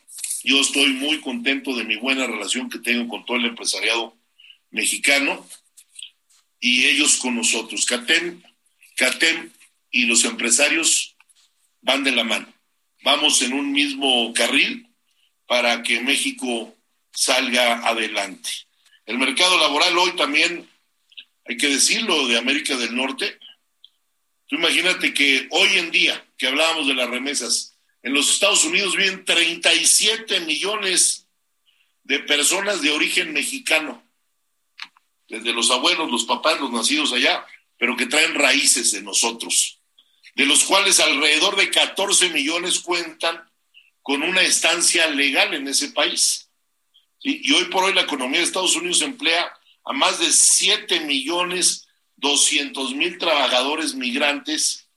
yo 0.43 0.59
estoy 0.59 0.87
muy 0.93 1.21
contento 1.21 1.75
de 1.75 1.83
mi 1.83 1.95
buena 1.97 2.25
relación 2.25 2.69
que 2.69 2.79
tengo 2.79 3.07
con 3.07 3.25
todo 3.25 3.37
el 3.37 3.45
empresariado 3.45 4.15
mexicano 4.71 5.47
y 6.59 6.85
ellos 6.85 7.17
con 7.17 7.35
nosotros. 7.35 7.85
CATEM, 7.85 8.41
CATEM 8.95 9.51
y 9.91 10.05
los 10.05 10.25
empresarios 10.25 11.12
van 11.83 12.03
de 12.03 12.11
la 12.11 12.23
mano. 12.23 12.51
Vamos 13.03 13.41
en 13.41 13.53
un 13.53 13.71
mismo 13.71 14.33
carril 14.33 14.87
para 15.45 15.83
que 15.83 16.01
México 16.01 16.75
salga 17.11 17.87
adelante. 17.87 18.49
El 19.05 19.17
mercado 19.17 19.57
laboral 19.59 19.97
hoy 19.97 20.15
también, 20.15 20.67
hay 21.45 21.57
que 21.57 21.67
decirlo, 21.67 22.27
de 22.27 22.37
América 22.37 22.75
del 22.77 22.95
Norte. 22.95 23.37
Tú 24.47 24.55
imagínate 24.55 25.13
que 25.13 25.47
hoy 25.51 25.77
en 25.77 25.91
día, 25.91 26.25
que 26.37 26.47
hablábamos 26.47 26.87
de 26.87 26.95
las 26.95 27.09
remesas, 27.09 27.77
en 28.01 28.13
los 28.13 28.29
Estados 28.33 28.63
Unidos 28.63 28.95
viven 28.95 29.25
37 29.25 30.41
millones 30.41 31.27
de 32.03 32.19
personas 32.19 32.81
de 32.81 32.91
origen 32.91 33.33
mexicano, 33.33 34.03
desde 35.27 35.53
los 35.53 35.71
abuelos, 35.71 36.11
los 36.11 36.25
papás, 36.25 36.59
los 36.59 36.71
nacidos 36.71 37.13
allá, 37.13 37.45
pero 37.77 37.97
que 37.97 38.05
traen 38.05 38.35
raíces 38.35 38.91
de 38.91 39.01
nosotros, 39.01 39.72
de 40.35 40.45
los 40.45 40.63
cuales 40.63 40.99
alrededor 40.99 41.55
de 41.55 41.69
14 41.69 42.29
millones 42.29 42.79
cuentan 42.79 43.49
con 44.01 44.23
una 44.23 44.41
estancia 44.41 45.07
legal 45.07 45.53
en 45.53 45.67
ese 45.67 45.89
país. 45.89 46.49
Y 47.21 47.51
hoy 47.53 47.65
por 47.65 47.85
hoy 47.85 47.93
la 47.93 48.01
economía 48.01 48.39
de 48.39 48.45
Estados 48.45 48.75
Unidos 48.75 49.01
emplea 49.01 49.53
a 49.85 49.93
más 49.93 50.19
de 50.19 50.31
7 50.31 51.01
millones 51.01 51.87
200 52.17 52.95
mil 52.95 53.17
trabajadores 53.17 53.95
migrantes 53.95 54.87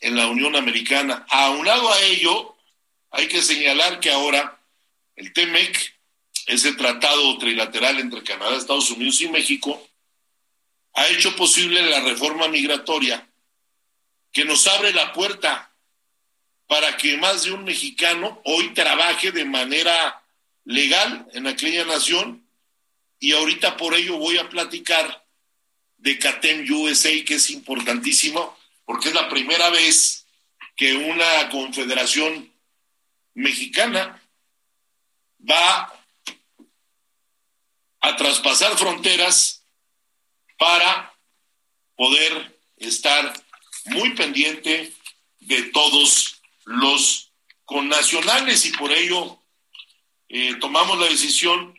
en 0.00 0.16
la 0.16 0.26
Unión 0.26 0.56
Americana. 0.56 1.26
Aunado 1.30 1.92
a 1.92 2.00
ello, 2.02 2.56
hay 3.10 3.28
que 3.28 3.42
señalar 3.42 4.00
que 4.00 4.10
ahora 4.10 4.60
el 5.16 5.32
TEMEC, 5.32 5.94
ese 6.46 6.72
tratado 6.72 7.38
trilateral 7.38 8.00
entre 8.00 8.22
Canadá, 8.22 8.56
Estados 8.56 8.90
Unidos 8.90 9.20
y 9.20 9.28
México, 9.28 9.86
ha 10.94 11.06
hecho 11.08 11.34
posible 11.36 11.82
la 11.82 12.00
reforma 12.00 12.48
migratoria 12.48 13.26
que 14.34 14.44
nos 14.44 14.66
abre 14.66 14.92
la 14.92 15.12
puerta 15.12 15.72
para 16.66 16.96
que 16.96 17.16
más 17.16 17.44
de 17.44 17.52
un 17.52 17.64
mexicano 17.64 18.42
hoy 18.44 18.74
trabaje 18.74 19.30
de 19.30 19.44
manera 19.44 20.22
legal 20.64 21.26
en 21.32 21.46
aquella 21.46 21.84
nación. 21.84 22.44
Y 23.20 23.32
ahorita 23.32 23.76
por 23.76 23.94
ello 23.94 24.18
voy 24.18 24.36
a 24.38 24.48
platicar 24.48 25.24
de 25.98 26.18
CATEM 26.18 26.66
USA, 26.68 27.10
que 27.24 27.36
es 27.36 27.48
importantísimo, 27.50 28.58
porque 28.84 29.08
es 29.08 29.14
la 29.14 29.28
primera 29.28 29.70
vez 29.70 30.26
que 30.74 30.96
una 30.96 31.48
confederación 31.50 32.52
mexicana 33.34 34.20
va 35.48 35.92
a 38.00 38.16
traspasar 38.16 38.76
fronteras 38.76 39.62
para 40.58 41.14
poder 41.94 42.58
estar 42.78 43.43
muy 43.86 44.14
pendiente 44.14 44.92
de 45.40 45.62
todos 45.64 46.40
los 46.64 47.32
connacionales 47.64 48.66
y 48.66 48.72
por 48.72 48.92
ello 48.92 49.40
eh, 50.28 50.54
tomamos 50.60 50.98
la 50.98 51.06
decisión 51.06 51.78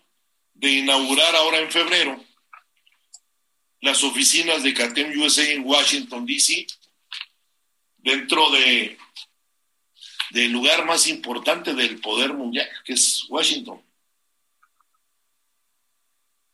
de 0.53 0.71
inaugurar 0.71 1.35
ahora 1.35 1.59
en 1.59 1.71
febrero 1.71 2.23
las 3.81 4.03
oficinas 4.03 4.63
de 4.63 4.73
CATEM 4.73 5.19
USA 5.19 5.47
en 5.51 5.63
Washington, 5.63 6.25
D.C., 6.25 6.65
dentro 7.97 8.49
de 8.51 8.97
del 10.31 10.51
lugar 10.51 10.85
más 10.85 11.07
importante 11.07 11.73
del 11.73 11.99
poder 12.01 12.33
mundial, 12.33 12.67
que 12.83 12.93
es 12.93 13.25
Washington, 13.29 13.81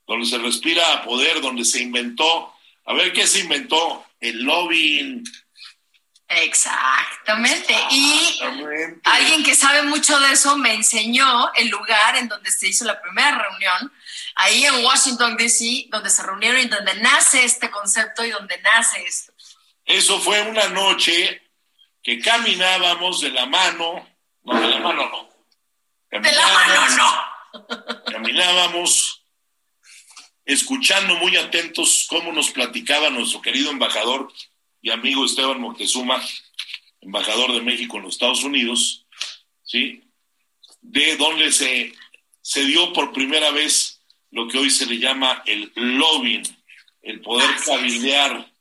donde 0.05 0.25
se 0.25 0.37
respira 0.37 1.03
poder, 1.03 1.41
donde 1.41 1.65
se 1.65 1.81
inventó 1.81 2.53
A 2.85 2.93
ver 2.93 3.13
qué 3.13 3.27
se 3.27 3.39
inventó. 3.39 4.05
El 4.19 4.43
lobbying. 4.43 5.23
Exactamente. 6.27 7.75
Y 7.89 8.39
alguien 9.03 9.43
que 9.43 9.53
sabe 9.53 9.83
mucho 9.83 10.17
de 10.19 10.31
eso 10.31 10.57
me 10.57 10.73
enseñó 10.73 11.51
el 11.55 11.67
lugar 11.67 12.15
en 12.15 12.29
donde 12.29 12.51
se 12.51 12.69
hizo 12.69 12.85
la 12.85 13.01
primera 13.01 13.37
reunión, 13.37 13.91
ahí 14.35 14.65
en 14.65 14.85
Washington, 14.85 15.35
D.C., 15.35 15.87
donde 15.89 16.09
se 16.09 16.23
reunieron 16.23 16.61
y 16.61 16.65
donde 16.65 16.95
nace 16.95 17.43
este 17.43 17.69
concepto 17.69 18.23
y 18.23 18.31
donde 18.31 18.57
nace 18.61 19.03
esto. 19.03 19.33
Eso 19.85 20.19
fue 20.21 20.41
una 20.43 20.69
noche 20.69 21.41
que 22.01 22.21
caminábamos 22.21 23.21
de 23.21 23.29
la 23.31 23.45
mano, 23.45 24.07
no, 24.43 24.59
de 24.59 24.67
la 24.69 24.79
mano 24.79 25.09
no. 25.09 26.19
De 26.19 26.31
la 26.31 26.47
mano 26.47 26.95
no. 26.95 28.03
Caminábamos 28.05 29.20
escuchando 30.45 31.15
muy 31.17 31.35
atentos 31.37 32.05
cómo 32.09 32.31
nos 32.31 32.51
platicaba 32.51 33.09
nuestro 33.09 33.41
querido 33.41 33.71
embajador 33.71 34.31
y 34.81 34.89
amigo 34.89 35.25
Esteban 35.25 35.61
Moctezuma, 35.61 36.21
embajador 37.01 37.53
de 37.53 37.61
México 37.61 37.97
en 37.97 38.03
los 38.03 38.15
Estados 38.15 38.43
Unidos, 38.43 39.05
¿sí? 39.63 40.03
De 40.81 41.17
donde 41.17 41.51
se, 41.51 41.93
se 42.41 42.65
dio 42.65 42.91
por 42.93 43.13
primera 43.13 43.51
vez 43.51 44.01
lo 44.31 44.47
que 44.47 44.57
hoy 44.57 44.69
se 44.69 44.85
le 44.85 44.97
llama 44.97 45.43
el 45.45 45.71
lobbying, 45.75 46.43
el 47.01 47.21
poder 47.21 47.49
cabildear, 47.65 48.51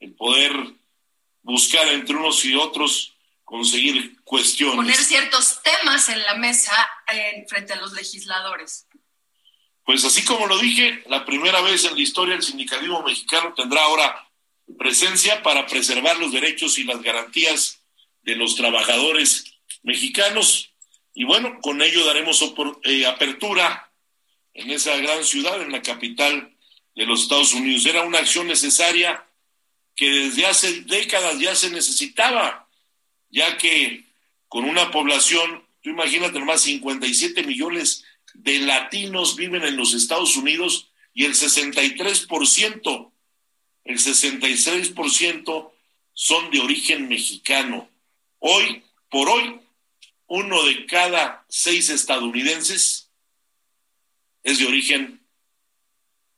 el 0.00 0.14
poder 0.14 0.52
buscar 1.42 1.88
entre 1.88 2.16
unos 2.16 2.44
y 2.44 2.54
otros 2.54 3.14
conseguir 3.44 4.22
cuestiones. 4.24 4.76
Poner 4.76 4.96
ciertos 4.96 5.60
temas 5.62 6.08
en 6.08 6.22
la 6.22 6.34
mesa 6.34 6.72
en 7.08 7.46
frente 7.48 7.72
a 7.72 7.76
los 7.76 7.92
legisladores. 7.92 8.86
Pues 9.84 10.04
así 10.04 10.24
como 10.24 10.46
lo 10.46 10.58
dije, 10.58 11.02
la 11.08 11.24
primera 11.24 11.60
vez 11.60 11.84
en 11.84 11.94
la 11.94 12.00
historia 12.00 12.34
el 12.34 12.42
sindicalismo 12.42 13.02
mexicano 13.02 13.52
tendrá 13.54 13.82
ahora 13.82 14.28
presencia 14.78 15.42
para 15.42 15.66
preservar 15.66 16.16
los 16.18 16.32
derechos 16.32 16.78
y 16.78 16.84
las 16.84 17.02
garantías 17.02 17.80
de 18.22 18.34
los 18.34 18.56
trabajadores 18.56 19.44
mexicanos. 19.82 20.70
Y 21.12 21.24
bueno, 21.24 21.60
con 21.60 21.82
ello 21.82 22.04
daremos 22.06 22.42
eh, 22.84 23.06
apertura 23.06 23.92
en 24.54 24.70
esa 24.70 24.96
gran 24.96 25.22
ciudad, 25.22 25.60
en 25.60 25.72
la 25.72 25.82
capital 25.82 26.54
de 26.94 27.06
los 27.06 27.22
Estados 27.22 27.52
Unidos. 27.52 27.84
Era 27.84 28.04
una 28.04 28.18
acción 28.18 28.46
necesaria 28.46 29.24
que 29.94 30.08
desde 30.10 30.46
hace 30.46 30.80
décadas 30.82 31.38
ya 31.38 31.54
se 31.54 31.70
necesitaba, 31.70 32.68
ya 33.30 33.58
que 33.58 34.04
con 34.48 34.64
una 34.64 34.90
población, 34.90 35.62
tú 35.82 35.90
imagínate 35.90 36.38
más 36.40 36.62
57 36.62 37.42
millones 37.44 38.04
de 38.34 38.58
latinos 38.60 39.36
viven 39.36 39.64
en 39.64 39.76
los 39.76 39.94
Estados 39.94 40.36
Unidos 40.36 40.88
y 41.14 41.24
el 41.24 41.34
63% 41.34 43.10
el 43.84 43.98
66% 43.98 45.72
son 46.14 46.50
de 46.50 46.60
origen 46.60 47.08
mexicano. 47.08 47.88
Hoy, 48.38 48.82
por 49.10 49.28
hoy, 49.28 49.60
uno 50.26 50.62
de 50.64 50.86
cada 50.86 51.44
seis 51.48 51.90
estadounidenses 51.90 53.10
es 54.42 54.58
de 54.58 54.66
origen 54.66 55.20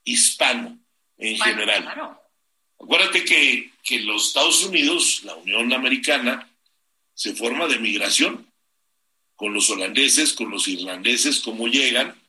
hispano 0.05 0.78
en 1.18 1.38
general. 1.38 2.18
Acuérdate 2.78 3.24
que, 3.24 3.70
que 3.82 4.01
los 4.01 4.28
Estados 4.28 4.64
Unidos, 4.64 5.22
la 5.24 5.34
Unión 5.36 5.72
Americana, 5.72 6.49
se 7.14 7.34
forma 7.34 7.66
de 7.66 7.78
migración 7.78 8.47
con 9.37 9.53
los 9.53 9.70
holandeses, 9.70 10.32
con 10.32 10.51
los 10.51 10.66
irlandeses, 10.66 11.41
cómo 11.41 11.68
llegan, 11.68 12.20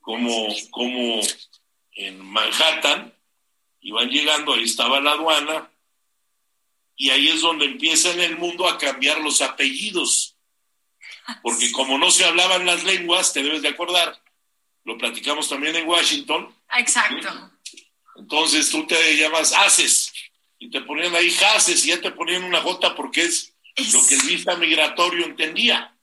como, 0.00 0.48
como 0.70 1.20
en 1.92 2.24
Manhattan, 2.24 3.12
iban 3.80 4.08
llegando, 4.10 4.54
ahí 4.54 4.64
estaba 4.64 5.00
la 5.00 5.12
aduana, 5.12 5.70
y 6.96 7.10
ahí 7.10 7.28
es 7.28 7.40
donde 7.40 7.64
empieza 7.64 8.12
en 8.12 8.20
el 8.20 8.38
mundo 8.38 8.68
a 8.68 8.78
cambiar 8.78 9.20
los 9.20 9.42
apellidos, 9.42 10.36
porque 11.42 11.72
como 11.72 11.98
no 11.98 12.10
se 12.10 12.24
hablaban 12.24 12.66
las 12.66 12.84
lenguas, 12.84 13.32
te 13.32 13.42
debes 13.42 13.62
de 13.62 13.68
acordar, 13.68 14.22
lo 14.84 14.98
platicamos 14.98 15.48
también 15.48 15.76
en 15.76 15.88
Washington. 15.88 16.54
Exacto. 16.76 17.50
Entonces 18.16 18.70
tú 18.70 18.86
te 18.86 19.16
llamas 19.16 19.52
Haces 19.52 20.12
y 20.58 20.70
te 20.70 20.80
ponían 20.82 21.14
ahí 21.14 21.34
Haces 21.54 21.84
y 21.84 21.88
ya 21.88 22.00
te 22.00 22.10
ponían 22.10 22.44
una 22.44 22.60
J 22.60 22.94
porque 22.94 23.22
es, 23.22 23.52
lo 23.92 24.06
que 24.06 24.14
el 24.14 24.22
vista 24.22 24.56
migratorio 24.56 25.24
entendía. 25.24 25.96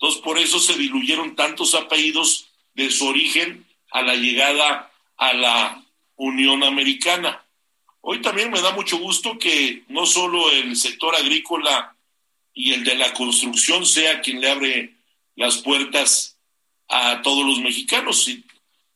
Entonces 0.00 0.22
por 0.22 0.38
eso 0.38 0.58
se 0.58 0.78
diluyeron 0.78 1.36
tantos 1.36 1.74
apellidos 1.74 2.48
de 2.72 2.90
su 2.90 3.06
origen 3.06 3.66
a 3.90 4.00
la 4.00 4.14
llegada 4.14 4.90
a 5.18 5.34
la 5.34 5.84
Unión 6.16 6.64
Americana. 6.64 7.44
Hoy 8.00 8.22
también 8.22 8.50
me 8.50 8.62
da 8.62 8.72
mucho 8.72 8.96
gusto 8.96 9.38
que 9.38 9.84
no 9.88 10.06
solo 10.06 10.50
el 10.52 10.74
sector 10.74 11.14
agrícola 11.14 11.94
y 12.54 12.72
el 12.72 12.82
de 12.82 12.94
la 12.94 13.12
construcción 13.12 13.84
sea 13.84 14.22
quien 14.22 14.40
le 14.40 14.50
abre 14.50 14.94
las 15.36 15.58
puertas 15.58 16.38
a 16.88 17.20
todos 17.20 17.44
los 17.44 17.58
mexicanos. 17.58 18.26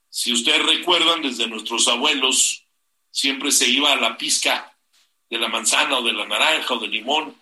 Si, 0.08 0.32
ustedes 0.32 0.64
recuerdan, 0.64 1.20
desde 1.20 1.48
nuestros 1.48 1.86
abuelos 1.86 2.62
siempre 3.10 3.52
se 3.52 3.68
iba 3.68 3.92
a 3.92 3.96
la 3.96 4.16
pizca 4.16 4.74
de 5.28 5.38
la 5.38 5.48
manzana 5.48 5.98
o 5.98 6.02
de 6.02 6.14
la 6.14 6.26
naranja 6.26 6.72
o 6.72 6.78
del 6.78 6.92
limón. 6.92 7.36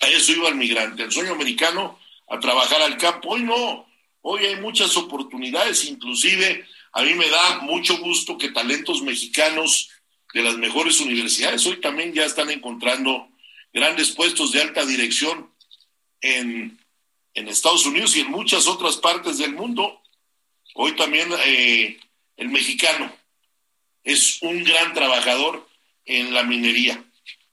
A 0.00 0.08
eso 0.08 0.32
iba 0.32 0.48
el 0.48 0.56
migrante, 0.56 1.04
el 1.04 1.12
sueño 1.12 1.34
americano, 1.34 2.00
a 2.28 2.40
trabajar 2.40 2.82
al 2.82 2.96
campo. 2.96 3.30
Hoy 3.30 3.42
no, 3.42 3.86
hoy 4.22 4.46
hay 4.46 4.56
muchas 4.56 4.96
oportunidades, 4.96 5.84
inclusive 5.84 6.66
a 6.92 7.02
mí 7.02 7.14
me 7.14 7.28
da 7.28 7.60
mucho 7.62 7.98
gusto 7.98 8.38
que 8.38 8.50
talentos 8.50 9.02
mexicanos 9.02 9.90
de 10.32 10.42
las 10.42 10.56
mejores 10.56 11.00
universidades 11.00 11.66
hoy 11.66 11.80
también 11.80 12.12
ya 12.12 12.24
están 12.24 12.50
encontrando 12.50 13.28
grandes 13.72 14.10
puestos 14.12 14.52
de 14.52 14.62
alta 14.62 14.84
dirección 14.86 15.50
en, 16.20 16.78
Estados 17.34 17.86
Unidos 17.86 18.16
y 18.16 18.20
en 18.20 18.30
muchas 18.30 18.66
otras 18.66 18.96
partes 18.96 19.38
del 19.38 19.54
mundo. 19.54 20.00
Hoy 20.74 20.96
también 20.96 21.28
eh, 21.46 21.98
el 22.36 22.48
mexicano 22.48 23.12
es 24.02 24.40
un 24.42 24.64
gran 24.64 24.92
trabajador 24.92 25.68
en 26.04 26.32
la 26.32 26.42
minería 26.42 27.04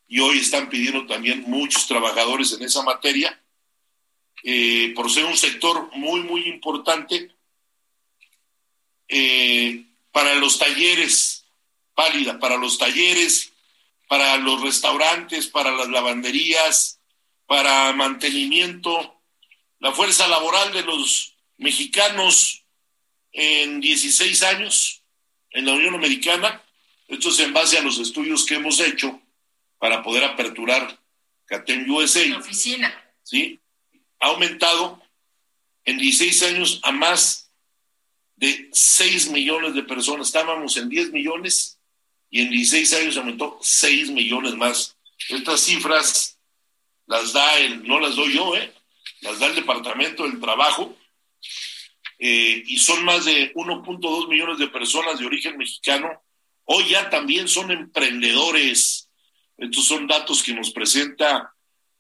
y 0.08 0.20
hoy 0.20 0.40
están 0.40 0.70
pidiendo 0.70 1.06
también 1.08 1.44
muchos 1.48 1.88
trabajadores 1.88 2.52
en 2.54 2.64
esa 2.64 2.84
materia 2.84 3.41
eh, 4.44 4.94
por 4.96 5.12
ser 5.12 5.26
un 5.26 5.38
sector 5.38 5.90
muy, 5.96 6.22
muy 6.22 6.48
importante 6.48 7.32
eh, 9.08 9.84
para 10.12 10.36
los 10.36 10.58
talleres, 10.58 11.46
pálida, 11.94 12.40
para 12.40 12.58
los 12.58 12.78
talleres, 12.78 13.52
para 14.08 14.38
los 14.38 14.62
restaurantes, 14.62 15.48
para 15.48 15.72
las 15.72 15.90
lavanderías, 15.90 17.00
para 17.46 17.94
mantenimiento, 17.94 19.22
la 19.80 19.92
fuerza 19.92 20.28
laboral 20.28 20.74
de 20.74 20.84
los 20.84 21.34
mexicanos 21.58 22.64
en 23.32 23.80
16 23.80 24.44
años 24.44 25.02
en 25.52 25.66
la 25.66 25.74
Unión 25.74 25.96
Americana. 25.96 26.62
Esto 27.08 27.30
es 27.30 27.40
en 27.40 27.54
base 27.54 27.78
a 27.78 27.82
los 27.82 28.00
estudios 28.00 28.46
que 28.46 28.56
hemos 28.56 28.80
hecho 28.80 29.22
para 29.78 30.02
poder 30.04 30.24
aperturar 30.24 31.00
CATEM 31.46 31.90
USA. 31.92 32.26
La 32.28 32.38
oficina. 32.38 33.14
Sí, 33.24 33.60
ha 34.22 34.28
aumentado 34.28 35.02
en 35.84 35.98
16 35.98 36.44
años 36.44 36.80
a 36.84 36.92
más 36.92 37.52
de 38.36 38.70
6 38.72 39.32
millones 39.32 39.74
de 39.74 39.84
personas. 39.84 40.28
Estábamos 40.28 40.78
en 40.78 40.90
10 40.90 41.12
millones 41.12 41.80
y 42.30 42.42
en 42.42 42.50
16 42.50 42.94
años 42.94 43.18
aumentó 43.18 43.60
6 43.62 44.12
millones 44.12 44.56
más. 44.56 44.96
Estas 45.30 45.62
cifras 45.62 46.40
las 47.08 47.34
da 47.34 47.60
el, 47.60 47.86
no 47.86 48.00
las 48.00 48.16
doy 48.16 48.34
yo, 48.34 48.56
¿eh? 48.56 48.74
las 49.22 49.40
da 49.40 49.48
el 49.48 49.56
Departamento 49.56 50.24
del 50.24 50.40
Trabajo 50.40 50.96
eh, 52.18 52.64
y 52.66 52.78
son 52.78 53.04
más 53.04 53.26
de 53.26 53.54
1.2 53.54 54.30
millones 54.30 54.60
de 54.60 54.68
personas 54.68 55.20
de 55.20 55.26
origen 55.26 55.58
mexicano. 55.58 56.24
Hoy 56.66 56.88
ya 56.90 57.10
también 57.10 57.48
son 57.48 57.72
emprendedores. 57.72 59.10
Estos 59.58 59.86
son 59.86 60.08
datos 60.08 60.44
que 60.44 60.54
nos 60.54 60.72
presenta 60.72 61.54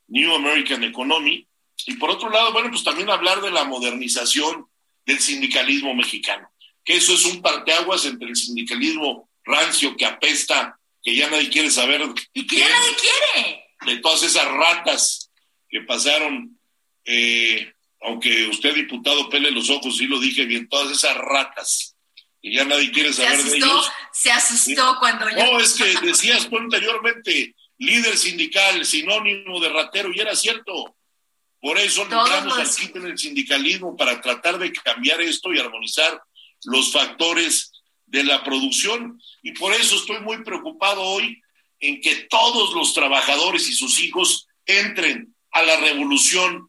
New 0.07 0.33
American 0.35 0.83
Economy. 0.83 1.47
Y 1.85 1.95
por 1.95 2.09
otro 2.09 2.29
lado, 2.29 2.53
bueno, 2.53 2.69
pues 2.69 2.83
también 2.83 3.09
hablar 3.09 3.41
de 3.41 3.51
la 3.51 3.63
modernización 3.63 4.67
del 5.05 5.19
sindicalismo 5.19 5.93
mexicano. 5.93 6.49
Que 6.83 6.97
eso 6.97 7.13
es 7.13 7.25
un 7.25 7.41
parteaguas 7.41 8.05
entre 8.05 8.29
el 8.29 8.35
sindicalismo 8.35 9.29
rancio 9.43 9.95
que 9.95 10.05
apesta, 10.05 10.77
que 11.03 11.15
ya 11.15 11.29
nadie 11.29 11.49
quiere 11.49 11.69
saber. 11.69 12.01
Y 12.33 12.47
que 12.47 12.57
ya 12.57 12.69
nadie 12.69 12.95
quiere. 12.95 13.65
De 13.85 13.97
todas 14.01 14.23
esas 14.23 14.47
ratas 14.47 15.31
que 15.69 15.81
pasaron, 15.81 16.59
eh, 17.05 17.73
aunque 18.01 18.47
usted, 18.47 18.75
diputado, 18.75 19.29
pele 19.29 19.51
los 19.51 19.69
ojos, 19.69 19.97
sí 19.97 20.05
lo 20.05 20.19
dije 20.19 20.45
bien, 20.45 20.67
todas 20.67 20.91
esas 20.91 21.15
ratas 21.17 21.95
que 22.41 22.51
ya 22.51 22.65
nadie 22.65 22.91
quiere 22.91 23.13
saber 23.13 23.43
de 23.43 23.57
ellos. 23.57 23.91
Se 24.11 24.31
asustó 24.31 24.97
cuando 24.99 25.29
yo. 25.29 25.37
No, 25.37 25.59
es 25.59 25.73
que 25.73 25.93
decías 26.05 26.49
tú 26.49 26.57
anteriormente, 26.57 27.55
líder 27.77 28.17
sindical, 28.17 28.83
sinónimo 28.85 29.59
de 29.59 29.69
ratero, 29.69 30.11
y 30.13 30.19
era 30.19 30.35
cierto. 30.35 30.95
Por 31.61 31.77
eso 31.77 32.03
luchamos 32.05 32.57
aquí 32.57 32.91
en 32.95 33.05
el 33.05 33.17
sindicalismo 33.17 33.95
para 33.95 34.19
tratar 34.19 34.57
de 34.57 34.73
cambiar 34.73 35.21
esto 35.21 35.53
y 35.53 35.59
armonizar 35.59 36.21
los 36.63 36.91
factores 36.91 37.71
de 38.07 38.23
la 38.23 38.43
producción. 38.43 39.21
Y 39.43 39.51
por 39.51 39.71
eso 39.73 39.95
estoy 39.95 40.19
muy 40.21 40.43
preocupado 40.43 41.01
hoy 41.01 41.39
en 41.79 42.01
que 42.01 42.27
todos 42.29 42.73
los 42.73 42.93
trabajadores 42.93 43.69
y 43.69 43.73
sus 43.73 43.99
hijos 43.99 44.47
entren 44.65 45.35
a 45.51 45.61
la 45.61 45.77
revolución 45.77 46.67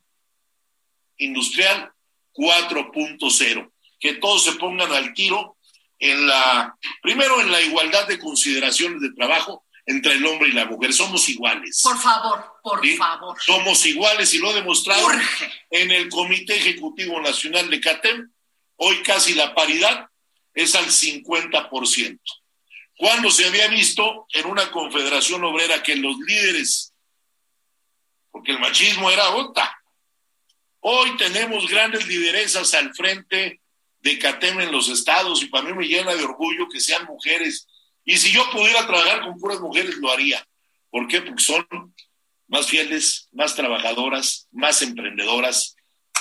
industrial 1.16 1.90
4.0, 2.34 3.72
que 3.98 4.14
todos 4.14 4.44
se 4.44 4.52
pongan 4.52 4.92
al 4.92 5.14
tiro 5.14 5.56
en 5.98 6.26
la, 6.26 6.76
primero 7.00 7.40
en 7.40 7.50
la 7.50 7.62
igualdad 7.62 8.08
de 8.08 8.18
consideraciones 8.18 9.00
de 9.00 9.12
trabajo 9.12 9.64
entre 9.92 10.14
el 10.14 10.26
hombre 10.26 10.48
y 10.48 10.52
la 10.52 10.64
mujer. 10.64 10.92
Somos 10.92 11.28
iguales. 11.28 11.80
Por 11.82 11.98
favor, 11.98 12.44
por 12.62 12.86
favor. 12.96 13.40
Somos 13.40 13.84
iguales 13.86 14.32
y 14.34 14.38
lo 14.38 14.50
he 14.50 14.54
demostrado 14.54 15.06
en 15.70 15.90
el 15.90 16.08
Comité 16.08 16.56
Ejecutivo 16.56 17.20
Nacional 17.20 17.70
de 17.70 17.80
CATEM. 17.80 18.30
Hoy 18.76 19.02
casi 19.02 19.34
la 19.34 19.54
paridad 19.54 20.08
es 20.54 20.74
al 20.74 20.86
50%. 20.86 22.20
Cuando 22.96 23.30
se 23.30 23.46
había 23.46 23.68
visto 23.68 24.26
en 24.32 24.46
una 24.46 24.70
confederación 24.70 25.44
obrera 25.44 25.82
que 25.82 25.96
los 25.96 26.16
líderes, 26.18 26.92
porque 28.30 28.52
el 28.52 28.60
machismo 28.60 29.10
era 29.10 29.30
otra, 29.30 29.76
hoy 30.80 31.16
tenemos 31.16 31.68
grandes 31.68 32.06
lideresas 32.06 32.74
al 32.74 32.94
frente 32.94 33.60
de 34.00 34.18
CATEM 34.18 34.60
en 34.60 34.72
los 34.72 34.88
estados 34.88 35.42
y 35.42 35.46
para 35.46 35.64
mí 35.64 35.74
me 35.74 35.86
llena 35.86 36.14
de 36.14 36.24
orgullo 36.24 36.68
que 36.68 36.80
sean 36.80 37.06
mujeres 37.06 37.66
y 38.04 38.16
si 38.16 38.32
yo 38.32 38.50
pudiera 38.50 38.86
trabajar 38.86 39.22
con 39.22 39.38
puras 39.38 39.60
mujeres, 39.60 39.96
lo 39.96 40.10
haría. 40.10 40.46
¿Por 40.90 41.06
qué? 41.08 41.22
Porque 41.22 41.42
son 41.42 41.66
más 42.48 42.66
fieles, 42.66 43.28
más 43.32 43.54
trabajadoras, 43.54 44.48
más 44.52 44.82
emprendedoras, 44.82 45.76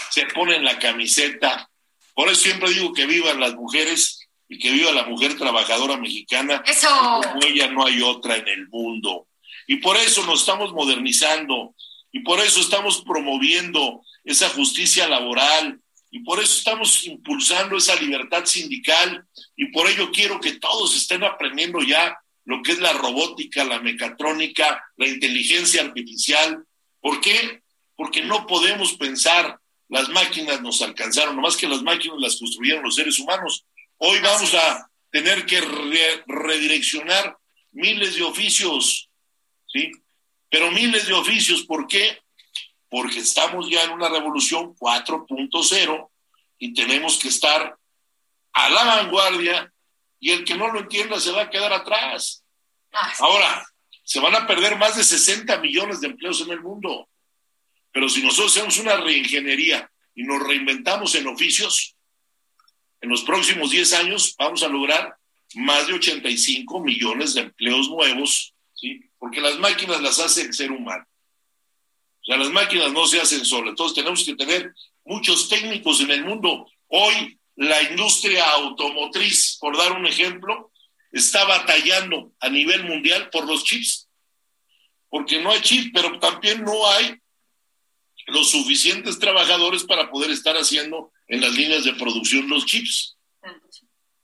se 0.10 0.26
ponen 0.28 0.64
la 0.64 0.80
camiseta. 0.80 1.70
Por 2.14 2.30
eso 2.30 2.42
siempre 2.42 2.70
digo 2.70 2.94
que 2.94 3.06
vivan 3.06 3.40
las 3.40 3.56
mujeres 3.56 4.30
y 4.48 4.60
que 4.60 4.72
viva 4.72 4.92
la 4.92 5.06
mujer 5.06 5.38
trabajadora 5.38 5.98
mexicana. 5.98 6.64
Eso. 6.66 6.88
Como 7.24 7.42
ella 7.46 7.68
no 7.68 7.86
hay 7.86 8.02
otra 8.02 8.36
en 8.36 8.48
el 8.48 8.68
mundo. 8.68 9.28
Y 9.68 9.78
por 9.78 9.98
eso 9.98 10.26
nos 10.26 10.42
estamos 10.42 10.74
modernizando 10.74 11.74
y 12.12 12.20
por 12.20 12.40
eso 12.40 12.60
estamos 12.60 13.02
promoviendo 13.04 14.04
esa 14.24 14.50
justicia 14.50 15.08
laboral, 15.08 15.80
y 16.12 16.20
por 16.20 16.40
eso 16.40 16.58
estamos 16.58 17.06
impulsando 17.06 17.78
esa 17.78 17.96
libertad 17.96 18.46
sindical 18.46 19.26
y 19.56 19.68
por 19.68 19.88
ello 19.88 20.12
quiero 20.12 20.42
que 20.42 20.60
todos 20.60 20.96
estén 20.96 21.24
aprendiendo 21.24 21.82
ya 21.82 22.18
lo 22.44 22.62
que 22.62 22.74
es 22.74 22.80
la 22.80 22.92
robótica, 22.94 23.64
la 23.64 23.80
mecatrónica, 23.80 24.84
la 24.98 25.08
inteligencia 25.08 25.82
artificial. 25.82 26.66
¿Por 27.00 27.22
qué? 27.22 27.62
Porque 27.96 28.24
no 28.24 28.46
podemos 28.46 28.94
pensar, 28.96 29.58
las 29.88 30.10
máquinas 30.10 30.62
nos 30.62 30.82
alcanzaron, 30.82 31.36
nomás 31.36 31.56
que 31.56 31.68
las 31.68 31.82
máquinas 31.82 32.18
las 32.20 32.38
construyeron 32.38 32.84
los 32.84 32.96
seres 32.96 33.18
humanos. 33.18 33.66
Hoy 33.98 34.20
vamos 34.20 34.54
a 34.54 34.90
tener 35.12 35.46
que 35.46 35.62
redireccionar 36.28 37.38
miles 37.72 38.16
de 38.16 38.24
oficios, 38.24 39.10
¿sí? 39.68 39.92
Pero 40.50 40.72
miles 40.72 41.08
de 41.08 41.14
oficios, 41.14 41.64
¿por 41.64 41.88
qué? 41.88 42.21
Porque 42.92 43.20
estamos 43.20 43.70
ya 43.70 43.84
en 43.84 43.92
una 43.92 44.10
revolución 44.10 44.76
4.0 44.76 46.10
y 46.60 46.74
tenemos 46.74 47.18
que 47.18 47.30
estar 47.30 47.78
a 48.52 48.70
la 48.70 48.84
vanguardia 48.84 49.74
y 50.20 50.32
el 50.32 50.44
que 50.44 50.56
no 50.56 50.68
lo 50.68 50.82
entienda 50.82 51.18
se 51.18 51.32
va 51.32 51.44
a 51.44 51.50
quedar 51.50 51.72
atrás. 51.72 52.44
Ah, 52.92 53.14
Ahora, 53.20 53.66
se 54.04 54.20
van 54.20 54.36
a 54.36 54.46
perder 54.46 54.78
más 54.78 54.98
de 54.98 55.06
60 55.06 55.58
millones 55.60 56.02
de 56.02 56.08
empleos 56.08 56.42
en 56.42 56.52
el 56.52 56.60
mundo, 56.60 57.08
pero 57.94 58.10
si 58.10 58.22
nosotros 58.22 58.52
hacemos 58.58 58.78
una 58.78 58.98
reingeniería 58.98 59.90
y 60.14 60.24
nos 60.24 60.46
reinventamos 60.46 61.16
en 61.16 61.28
oficios, 61.28 61.96
en 63.00 63.10
los 63.10 63.24
próximos 63.24 63.72
10 63.72 63.94
años 63.94 64.36
vamos 64.38 64.64
a 64.64 64.68
lograr 64.68 65.16
más 65.56 65.88
de 65.88 65.94
85 65.94 66.82
millones 66.82 67.36
de 67.36 67.42
empleos 67.42 67.88
nuevos, 67.90 68.54
¿sí? 68.74 69.00
porque 69.18 69.40
las 69.40 69.58
máquinas 69.60 70.02
las 70.02 70.20
hace 70.20 70.42
el 70.42 70.54
ser 70.54 70.74
humano. 70.74 71.06
Las 72.38 72.50
máquinas 72.50 72.92
no 72.92 73.06
se 73.08 73.20
hacen 73.20 73.46
solas. 73.46 73.72
Entonces 73.72 73.96
tenemos 73.96 74.24
que 74.24 74.36
tener 74.36 74.74
muchos 75.06 75.50
técnicos 75.50 76.00
en 76.02 76.12
el 76.12 76.24
mundo. 76.24 76.66
Hoy 76.88 77.40
la 77.56 77.82
industria 77.84 78.50
automotriz, 78.52 79.58
por 79.60 79.78
dar 79.78 79.92
un 79.94 80.06
ejemplo, 80.06 80.72
está 81.12 81.44
batallando 81.46 82.34
a 82.40 82.50
nivel 82.50 82.86
mundial 82.86 83.30
por 83.30 83.46
los 83.46 83.64
chips. 83.64 84.08
Porque 85.10 85.42
no 85.42 85.52
hay 85.52 85.62
chips, 85.62 85.92
pero 85.94 86.20
también 86.20 86.64
no 86.64 86.88
hay 86.88 87.16
los 88.28 88.50
suficientes 88.50 89.20
trabajadores 89.20 89.84
para 89.84 90.10
poder 90.10 90.32
estar 90.32 90.56
haciendo 90.56 91.12
en 91.28 91.42
las 91.42 91.54
líneas 91.54 91.84
de 91.84 91.94
producción 91.94 92.50
los 92.50 92.66
chips. 92.66 93.18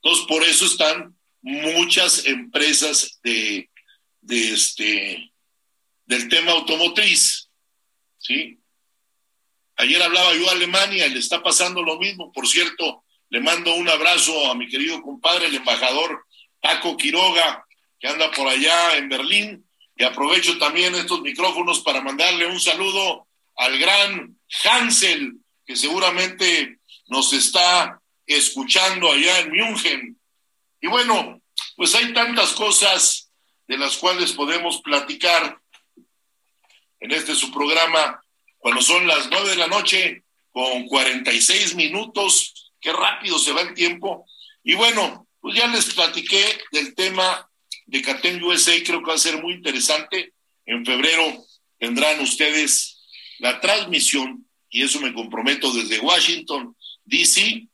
Entonces, 0.02 0.26
por 0.26 0.42
eso 0.44 0.64
están 0.64 1.16
muchas 1.42 2.24
empresas 2.24 3.20
de, 3.22 3.68
de 4.20 4.52
este, 4.52 5.32
del 6.06 6.28
tema 6.28 6.52
automotriz 6.52 7.47
¿sí? 8.28 8.58
Ayer 9.76 10.02
hablaba 10.02 10.34
yo 10.34 10.48
a 10.48 10.52
Alemania 10.52 11.06
y 11.06 11.10
le 11.10 11.18
está 11.18 11.42
pasando 11.42 11.82
lo 11.82 11.98
mismo. 11.98 12.30
Por 12.30 12.46
cierto, 12.46 13.04
le 13.30 13.40
mando 13.40 13.74
un 13.74 13.88
abrazo 13.88 14.50
a 14.50 14.54
mi 14.54 14.68
querido 14.68 15.00
compadre, 15.02 15.46
el 15.46 15.54
embajador 15.54 16.26
Paco 16.60 16.96
Quiroga, 16.96 17.64
que 17.98 18.08
anda 18.08 18.30
por 18.32 18.46
allá 18.48 18.96
en 18.98 19.08
Berlín. 19.08 19.64
Y 19.96 20.04
aprovecho 20.04 20.58
también 20.58 20.94
estos 20.94 21.22
micrófonos 21.22 21.80
para 21.80 22.02
mandarle 22.02 22.46
un 22.46 22.60
saludo 22.60 23.26
al 23.56 23.78
gran 23.78 24.38
Hansel, 24.64 25.34
que 25.66 25.74
seguramente 25.74 26.78
nos 27.06 27.32
está 27.32 28.00
escuchando 28.26 29.10
allá 29.10 29.40
en 29.40 29.50
München. 29.50 30.20
Y 30.80 30.86
bueno, 30.86 31.40
pues 31.76 31.94
hay 31.94 32.12
tantas 32.12 32.52
cosas 32.52 33.32
de 33.66 33.78
las 33.78 33.96
cuales 33.96 34.32
podemos 34.32 34.80
platicar 34.82 35.60
en 37.00 37.12
este 37.12 37.34
su 37.34 37.52
programa, 37.52 38.22
cuando 38.58 38.82
son 38.82 39.06
las 39.06 39.28
nueve 39.30 39.50
de 39.50 39.56
la 39.56 39.66
noche, 39.66 40.24
con 40.50 40.86
46 40.86 41.74
minutos, 41.74 42.72
qué 42.80 42.92
rápido 42.92 43.38
se 43.38 43.52
va 43.52 43.62
el 43.62 43.74
tiempo. 43.74 44.26
Y 44.64 44.74
bueno, 44.74 45.28
pues 45.40 45.56
ya 45.56 45.66
les 45.68 45.94
platiqué 45.94 46.58
del 46.72 46.94
tema 46.94 47.48
de 47.86 48.02
Catem 48.02 48.42
USA, 48.42 48.72
creo 48.84 49.00
que 49.00 49.08
va 49.08 49.14
a 49.14 49.18
ser 49.18 49.40
muy 49.42 49.54
interesante. 49.54 50.32
En 50.66 50.84
febrero 50.84 51.44
tendrán 51.78 52.20
ustedes 52.20 52.98
la 53.38 53.60
transmisión, 53.60 54.46
y 54.68 54.82
eso 54.82 55.00
me 55.00 55.14
comprometo 55.14 55.72
desde 55.72 56.00
Washington, 56.00 56.76
D.C., 57.04 57.68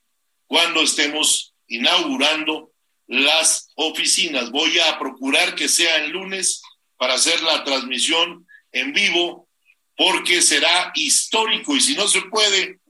cuando 0.47 0.83
estemos 0.83 1.55
inaugurando 1.66 2.70
las 3.07 3.70
oficinas. 3.75 4.51
Voy 4.51 4.79
a 4.79 4.99
procurar 4.99 5.55
que 5.55 5.68
sea 5.68 6.05
el 6.05 6.11
lunes 6.11 6.62
para 6.97 7.14
hacer 7.14 7.43
la 7.43 7.64
transmisión 7.64 8.44
en 8.75 8.93
vivo 8.93 9.49
porque 9.97 10.43
será 10.43 10.93
histórico. 10.95 11.75
Y 11.75 11.81
si 11.81 11.95
no 11.95 12.07
se 12.09 12.22
puede, 12.22 12.81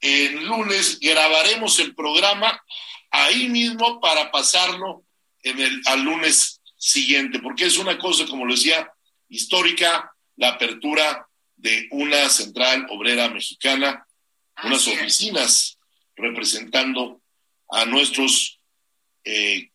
el 0.00 0.44
lunes 0.44 0.98
grabaremos 0.98 1.78
el 1.78 1.94
programa 1.94 2.60
ahí 3.10 3.48
mismo 3.48 4.00
para 4.00 4.30
pasarlo 4.30 5.04
en 5.42 5.60
el, 5.60 5.82
al 5.86 6.02
lunes 6.02 6.60
siguiente, 6.76 7.38
porque 7.38 7.66
es 7.66 7.78
una 7.78 7.98
cosa, 7.98 8.26
como 8.26 8.44
lo 8.44 8.54
decía, 8.54 8.90
histórica, 9.28 10.12
la 10.36 10.48
apertura 10.50 11.26
de 11.56 11.86
una 11.90 12.28
central 12.28 12.86
obrera 12.90 13.28
mexicana, 13.28 14.06
unas 14.64 14.86
oficinas 14.88 15.78
representando 16.14 17.20
a 17.70 17.84
nuestros 17.84 18.58
eh, 19.24 19.70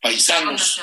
paisanos. 0.00 0.80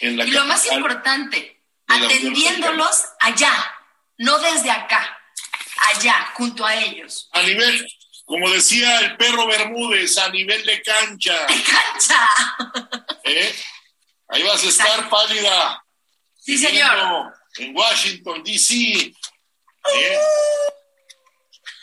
En 0.00 0.16
la 0.16 0.26
y 0.26 0.30
lo 0.30 0.44
más 0.44 0.70
importante, 0.70 1.57
atendiéndolos 1.88 3.04
allá, 3.20 3.74
no 4.18 4.38
desde 4.38 4.70
acá, 4.70 5.18
allá, 5.94 6.30
junto 6.34 6.64
a 6.64 6.74
ellos. 6.76 7.28
A 7.32 7.42
nivel, 7.42 7.86
como 8.24 8.50
decía 8.50 9.00
el 9.00 9.16
perro 9.16 9.46
Bermúdez, 9.46 10.18
a 10.18 10.28
nivel 10.28 10.64
de 10.64 10.82
cancha. 10.82 11.46
De 11.46 11.62
cancha. 11.62 12.28
¿Eh? 13.24 13.56
Ahí 14.28 14.42
vas 14.42 14.62
a 14.62 14.68
estar 14.68 15.08
pálida. 15.08 15.84
Sí, 16.36 16.58
señor. 16.58 17.32
En 17.56 17.74
Washington, 17.76 18.42
D.C. 18.44 18.74
¿Eh? 19.94 20.18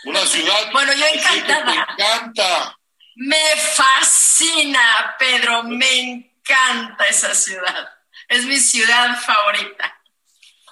Una 0.06 0.26
ciudad. 0.26 0.72
Bueno, 0.72 0.94
yo 0.94 1.06
encantada. 1.08 1.66
Me 1.66 2.04
encanta. 2.04 2.78
Me 3.16 3.56
fascina, 3.58 5.16
Pedro, 5.18 5.64
me 5.64 6.00
encanta 6.00 7.06
esa 7.06 7.34
ciudad. 7.34 7.95
Es 8.28 8.46
mi 8.46 8.60
ciudad 8.60 9.20
favorita. 9.22 10.02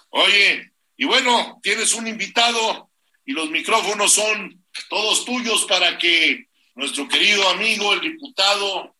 Oye, 0.10 0.72
y 0.98 1.06
bueno, 1.06 1.60
tienes 1.62 1.94
un 1.94 2.08
invitado 2.08 2.90
y 3.26 3.34
los 3.34 3.50
micrófonos 3.50 4.14
son 4.14 4.64
todos 4.90 5.26
tuyos 5.26 5.66
para 5.66 5.98
que 5.98 6.48
nuestro 6.76 7.08
querido 7.08 7.48
amigo, 7.50 7.94
el 7.94 8.02
diputado 8.02 8.96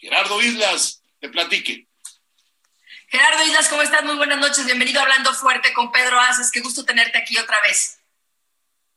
Gerardo 0.00 0.40
Islas, 0.42 1.02
te 1.20 1.28
platique. 1.28 1.88
Gerardo 3.08 3.44
Islas, 3.44 3.68
¿cómo 3.68 3.82
estás? 3.82 4.04
Muy 4.04 4.16
buenas 4.16 4.38
noches. 4.38 4.66
Bienvenido 4.66 5.00
a 5.00 5.04
Hablando 5.04 5.32
Fuerte 5.34 5.72
con 5.72 5.90
Pedro 5.90 6.20
Aces. 6.20 6.50
Qué 6.50 6.60
gusto 6.60 6.84
tenerte 6.84 7.18
aquí 7.18 7.38
otra 7.38 7.60
vez. 7.62 7.98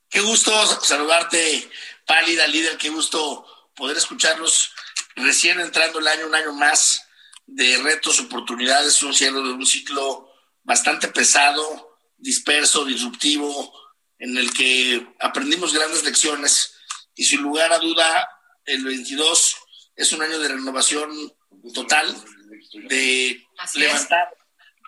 Qué 0.09 0.19
gusto 0.19 0.51
saludarte, 0.81 1.69
pálida 2.05 2.45
líder. 2.47 2.77
Qué 2.77 2.89
gusto 2.89 3.71
poder 3.73 3.95
escucharlos 3.95 4.73
recién 5.15 5.59
entrando 5.59 5.99
el 5.99 6.07
año, 6.07 6.27
un 6.27 6.35
año 6.35 6.53
más 6.53 7.07
de 7.51 7.77
retos, 7.79 8.19
oportunidades, 8.21 9.03
un 9.03 9.13
cierre 9.13 9.41
de 9.41 9.51
un 9.51 9.65
ciclo 9.65 10.29
bastante 10.63 11.09
pesado, 11.09 11.97
disperso, 12.17 12.85
disruptivo, 12.85 13.73
en 14.19 14.37
el 14.37 14.53
que 14.53 15.15
aprendimos 15.19 15.73
grandes 15.73 16.03
lecciones. 16.03 16.75
Y 17.13 17.25
sin 17.25 17.41
lugar 17.41 17.73
a 17.73 17.79
duda 17.79 18.29
el 18.65 18.85
22 18.85 19.55
es 19.95 20.11
un 20.13 20.21
año 20.21 20.39
de 20.39 20.47
renovación 20.47 21.11
total, 21.73 22.15
de 22.73 23.45
levantar 23.75 24.29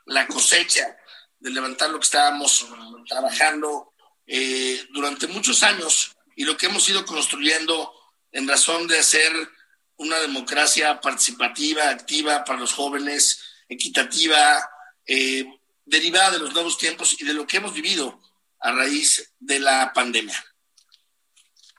la 0.06 0.26
cosecha, 0.28 0.96
de 1.40 1.50
levantar 1.50 1.90
lo 1.90 2.00
que 2.00 2.06
estábamos 2.06 2.66
trabajando 3.10 3.94
eh, 4.26 4.88
durante 4.92 5.28
muchos 5.28 5.64
años 5.64 6.16
y 6.38 6.46
lo 6.46 6.56
que 6.56 6.68
hemos 6.68 6.88
ido 6.88 7.06
construyendo 7.06 7.94
en 8.32 8.48
razón 8.48 8.88
de 8.88 9.00
hacer 9.00 9.32
una 10.04 10.20
democracia 10.20 11.00
participativa, 11.00 11.90
activa 11.90 12.44
para 12.44 12.60
los 12.60 12.74
jóvenes, 12.74 13.40
equitativa, 13.70 14.70
eh, 15.08 15.46
derivada 15.86 16.32
de 16.32 16.40
los 16.40 16.54
nuevos 16.54 16.78
tiempos 16.78 17.20
y 17.20 17.26
de 17.26 17.34
lo 17.34 17.48
que 17.48 17.58
hemos 17.58 17.74
vivido 17.74 18.20
a 18.60 18.72
raíz 18.72 19.34
de 19.40 19.60
la 19.60 19.92
pandemia. 19.94 20.44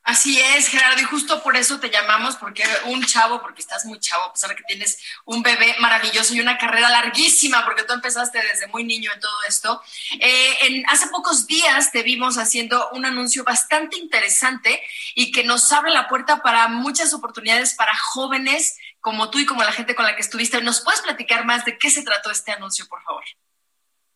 Así 0.04 0.38
es, 0.38 0.68
Gerardo, 0.68 1.00
y 1.00 1.04
justo 1.04 1.42
por 1.42 1.56
eso 1.56 1.80
te 1.80 1.88
llamamos, 1.88 2.36
porque 2.36 2.62
un 2.84 3.02
chavo, 3.06 3.40
porque 3.40 3.62
estás 3.62 3.86
muy 3.86 3.98
chavo, 3.98 4.24
a 4.24 4.32
pesar 4.34 4.50
de 4.50 4.56
que 4.56 4.62
tienes 4.64 4.98
un 5.24 5.42
bebé 5.42 5.76
maravilloso 5.78 6.34
y 6.34 6.40
una 6.40 6.58
carrera 6.58 6.90
larguísima, 6.90 7.64
porque 7.64 7.84
tú 7.84 7.94
empezaste 7.94 8.38
desde 8.42 8.66
muy 8.66 8.84
niño 8.84 9.10
en 9.14 9.20
todo 9.20 9.32
esto. 9.48 9.82
Eh, 10.20 10.56
en, 10.60 10.90
hace 10.90 11.06
pocos 11.06 11.46
días 11.46 11.90
te 11.90 12.02
vimos 12.02 12.36
haciendo 12.36 12.90
un 12.90 13.06
anuncio 13.06 13.44
bastante 13.44 13.96
interesante 13.96 14.82
y 15.14 15.32
que 15.32 15.42
nos 15.42 15.72
abre 15.72 15.90
la 15.90 16.06
puerta 16.06 16.42
para 16.42 16.68
muchas 16.68 17.14
oportunidades 17.14 17.72
para 17.72 17.96
jóvenes 17.96 18.76
como 19.00 19.30
tú 19.30 19.38
y 19.38 19.46
como 19.46 19.64
la 19.64 19.72
gente 19.72 19.94
con 19.94 20.04
la 20.04 20.14
que 20.14 20.20
estuviste. 20.20 20.60
¿Nos 20.60 20.82
puedes 20.82 21.00
platicar 21.00 21.46
más 21.46 21.64
de 21.64 21.78
qué 21.78 21.90
se 21.90 22.02
trató 22.02 22.30
este 22.30 22.52
anuncio, 22.52 22.86
por 22.88 23.02
favor? 23.04 23.24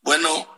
Bueno, 0.03 0.55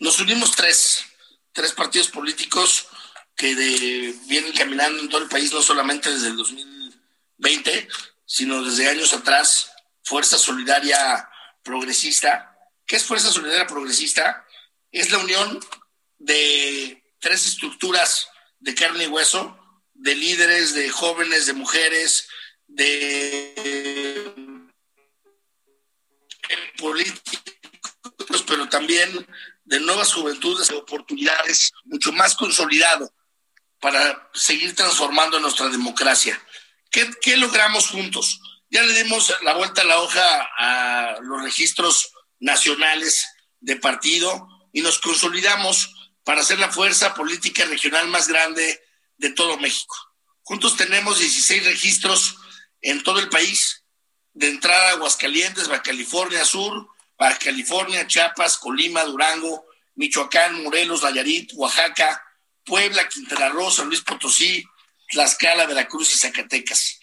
nos 0.00 0.18
unimos 0.18 0.56
tres, 0.56 1.06
tres 1.52 1.72
partidos 1.72 2.08
políticos 2.08 2.88
que 3.36 4.14
vienen 4.26 4.52
caminando 4.52 5.00
en 5.00 5.08
todo 5.08 5.22
el 5.22 5.28
país, 5.28 5.52
no 5.52 5.62
solamente 5.62 6.12
desde 6.12 6.28
el 6.28 6.36
2020, 6.36 7.88
sino 8.24 8.62
desde 8.62 8.88
años 8.88 9.12
atrás, 9.12 9.70
Fuerza 10.04 10.38
Solidaria 10.38 11.28
Progresista. 11.62 12.56
¿Qué 12.86 12.96
es 12.96 13.04
Fuerza 13.04 13.30
Solidaria 13.30 13.66
Progresista? 13.66 14.46
Es 14.90 15.10
la 15.10 15.18
unión 15.18 15.60
de 16.18 17.02
tres 17.18 17.46
estructuras 17.46 18.28
de 18.58 18.74
carne 18.74 19.04
y 19.04 19.08
hueso, 19.08 19.58
de 19.94 20.14
líderes, 20.14 20.74
de 20.74 20.90
jóvenes, 20.90 21.46
de 21.46 21.52
mujeres, 21.52 22.28
de 22.66 24.34
políticos, 26.78 28.44
pero 28.46 28.68
también 28.68 29.26
de 29.64 29.80
nuevas 29.80 30.12
juventudes, 30.12 30.68
de 30.68 30.76
oportunidades, 30.76 31.72
mucho 31.84 32.12
más 32.12 32.34
consolidado 32.34 33.12
para 33.82 34.30
seguir 34.32 34.76
transformando 34.76 35.40
nuestra 35.40 35.68
democracia. 35.68 36.40
¿Qué, 36.88 37.36
logramos 37.36 37.88
juntos? 37.88 38.40
Ya 38.70 38.80
le 38.84 39.02
dimos 39.02 39.34
la 39.42 39.54
vuelta 39.54 39.82
a 39.82 39.84
la 39.84 39.98
hoja 39.98 40.48
a 40.56 41.16
los 41.20 41.42
registros 41.42 42.12
nacionales 42.38 43.26
de 43.58 43.74
partido 43.74 44.46
y 44.72 44.82
nos 44.82 45.00
consolidamos 45.00 45.92
para 46.22 46.44
ser 46.44 46.60
la 46.60 46.70
fuerza 46.70 47.12
política 47.12 47.64
regional 47.64 48.06
más 48.06 48.28
grande 48.28 48.80
de 49.16 49.30
todo 49.30 49.58
México. 49.58 49.96
Juntos 50.44 50.76
tenemos 50.76 51.18
16 51.18 51.64
registros 51.64 52.36
en 52.82 53.02
todo 53.02 53.18
el 53.18 53.28
país, 53.30 53.84
de 54.32 54.48
entrada 54.48 54.90
a 54.90 54.92
Aguascalientes, 54.92 55.66
Baja 55.66 55.82
California 55.82 56.44
Sur, 56.44 56.88
Baja 57.18 57.36
California, 57.38 58.06
Chiapas, 58.06 58.58
Colima, 58.58 59.02
Durango, 59.02 59.66
Michoacán, 59.96 60.62
Morelos, 60.62 61.02
Nayarit, 61.02 61.50
Oaxaca, 61.54 62.22
Puebla, 62.64 63.08
Quintana 63.08 63.48
Roo, 63.48 63.70
San 63.70 63.88
Luis 63.88 64.02
Potosí, 64.02 64.64
Tlaxcala, 65.08 65.66
Veracruz 65.66 66.14
y 66.14 66.18
Zacatecas. 66.18 66.98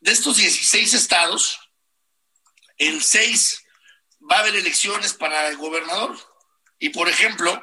De 0.00 0.12
estos 0.12 0.36
16 0.36 0.94
estados, 0.94 1.58
en 2.78 3.02
seis 3.02 3.62
va 4.30 4.36
a 4.36 4.40
haber 4.40 4.56
elecciones 4.56 5.12
para 5.12 5.48
el 5.48 5.56
gobernador. 5.56 6.18
Y 6.78 6.90
por 6.90 7.08
ejemplo, 7.08 7.62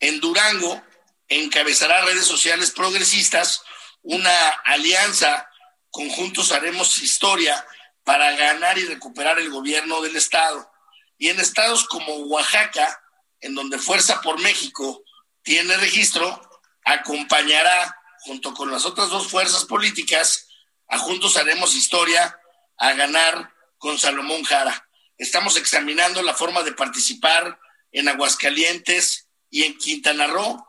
en 0.00 0.20
Durango 0.20 0.82
encabezará 1.28 2.04
redes 2.04 2.26
sociales 2.26 2.70
progresistas 2.70 3.62
una 4.02 4.48
alianza, 4.64 5.48
conjuntos 5.90 6.52
haremos 6.52 6.98
historia 6.98 7.64
para 8.04 8.32
ganar 8.32 8.78
y 8.78 8.84
recuperar 8.84 9.38
el 9.38 9.50
gobierno 9.50 10.02
del 10.02 10.16
estado. 10.16 10.70
Y 11.18 11.28
en 11.28 11.38
estados 11.38 11.86
como 11.86 12.14
Oaxaca, 12.16 13.00
en 13.40 13.54
donde 13.54 13.78
Fuerza 13.78 14.20
por 14.20 14.40
México 14.40 15.04
tiene 15.42 15.76
registro, 15.76 16.40
acompañará 16.84 17.96
junto 18.20 18.54
con 18.54 18.70
las 18.70 18.84
otras 18.84 19.10
dos 19.10 19.28
fuerzas 19.28 19.64
políticas 19.64 20.48
a 20.88 20.98
Juntos 20.98 21.36
Haremos 21.36 21.74
Historia 21.74 22.38
a 22.76 22.92
ganar 22.92 23.52
con 23.78 23.98
Salomón 23.98 24.42
Jara. 24.44 24.88
Estamos 25.18 25.56
examinando 25.56 26.22
la 26.22 26.34
forma 26.34 26.62
de 26.62 26.72
participar 26.72 27.58
en 27.90 28.08
Aguascalientes 28.08 29.28
y 29.50 29.64
en 29.64 29.76
Quintana 29.76 30.26
Roo. 30.26 30.66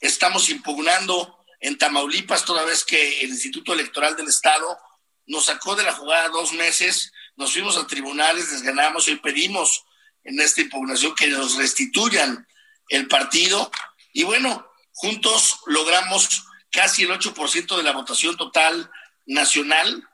Estamos 0.00 0.48
impugnando 0.48 1.38
en 1.60 1.78
Tamaulipas 1.78 2.44
toda 2.44 2.64
vez 2.64 2.84
que 2.84 3.20
el 3.20 3.30
Instituto 3.30 3.72
Electoral 3.72 4.16
del 4.16 4.28
Estado 4.28 4.78
nos 5.26 5.46
sacó 5.46 5.76
de 5.76 5.84
la 5.84 5.92
jugada 5.92 6.28
dos 6.28 6.52
meses, 6.52 7.12
nos 7.36 7.52
fuimos 7.52 7.76
a 7.76 7.86
tribunales, 7.86 8.50
les 8.50 8.62
ganamos 8.62 9.08
y 9.08 9.16
pedimos 9.16 9.84
en 10.24 10.40
esta 10.40 10.60
impugnación 10.60 11.14
que 11.14 11.28
nos 11.28 11.56
restituyan 11.56 12.46
el 12.88 13.06
partido. 13.08 13.70
Y 14.12 14.24
bueno, 14.24 14.69
Juntos 15.00 15.60
logramos 15.64 16.44
casi 16.70 17.04
el 17.04 17.10
8% 17.10 17.74
de 17.74 17.82
la 17.82 17.92
votación 17.92 18.36
total 18.36 18.90
nacional 19.24 20.06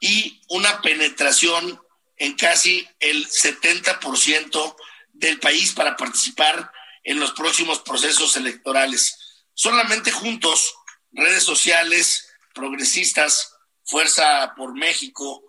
y 0.00 0.40
una 0.48 0.80
penetración 0.80 1.78
en 2.16 2.32
casi 2.38 2.88
el 2.98 3.28
70% 3.28 4.76
del 5.12 5.38
país 5.38 5.74
para 5.74 5.98
participar 5.98 6.72
en 7.04 7.20
los 7.20 7.32
próximos 7.32 7.80
procesos 7.80 8.34
electorales. 8.38 9.18
Solamente 9.52 10.10
juntos, 10.10 10.76
redes 11.10 11.44
sociales, 11.44 12.32
progresistas, 12.54 13.54
Fuerza 13.84 14.54
por 14.56 14.74
México 14.74 15.42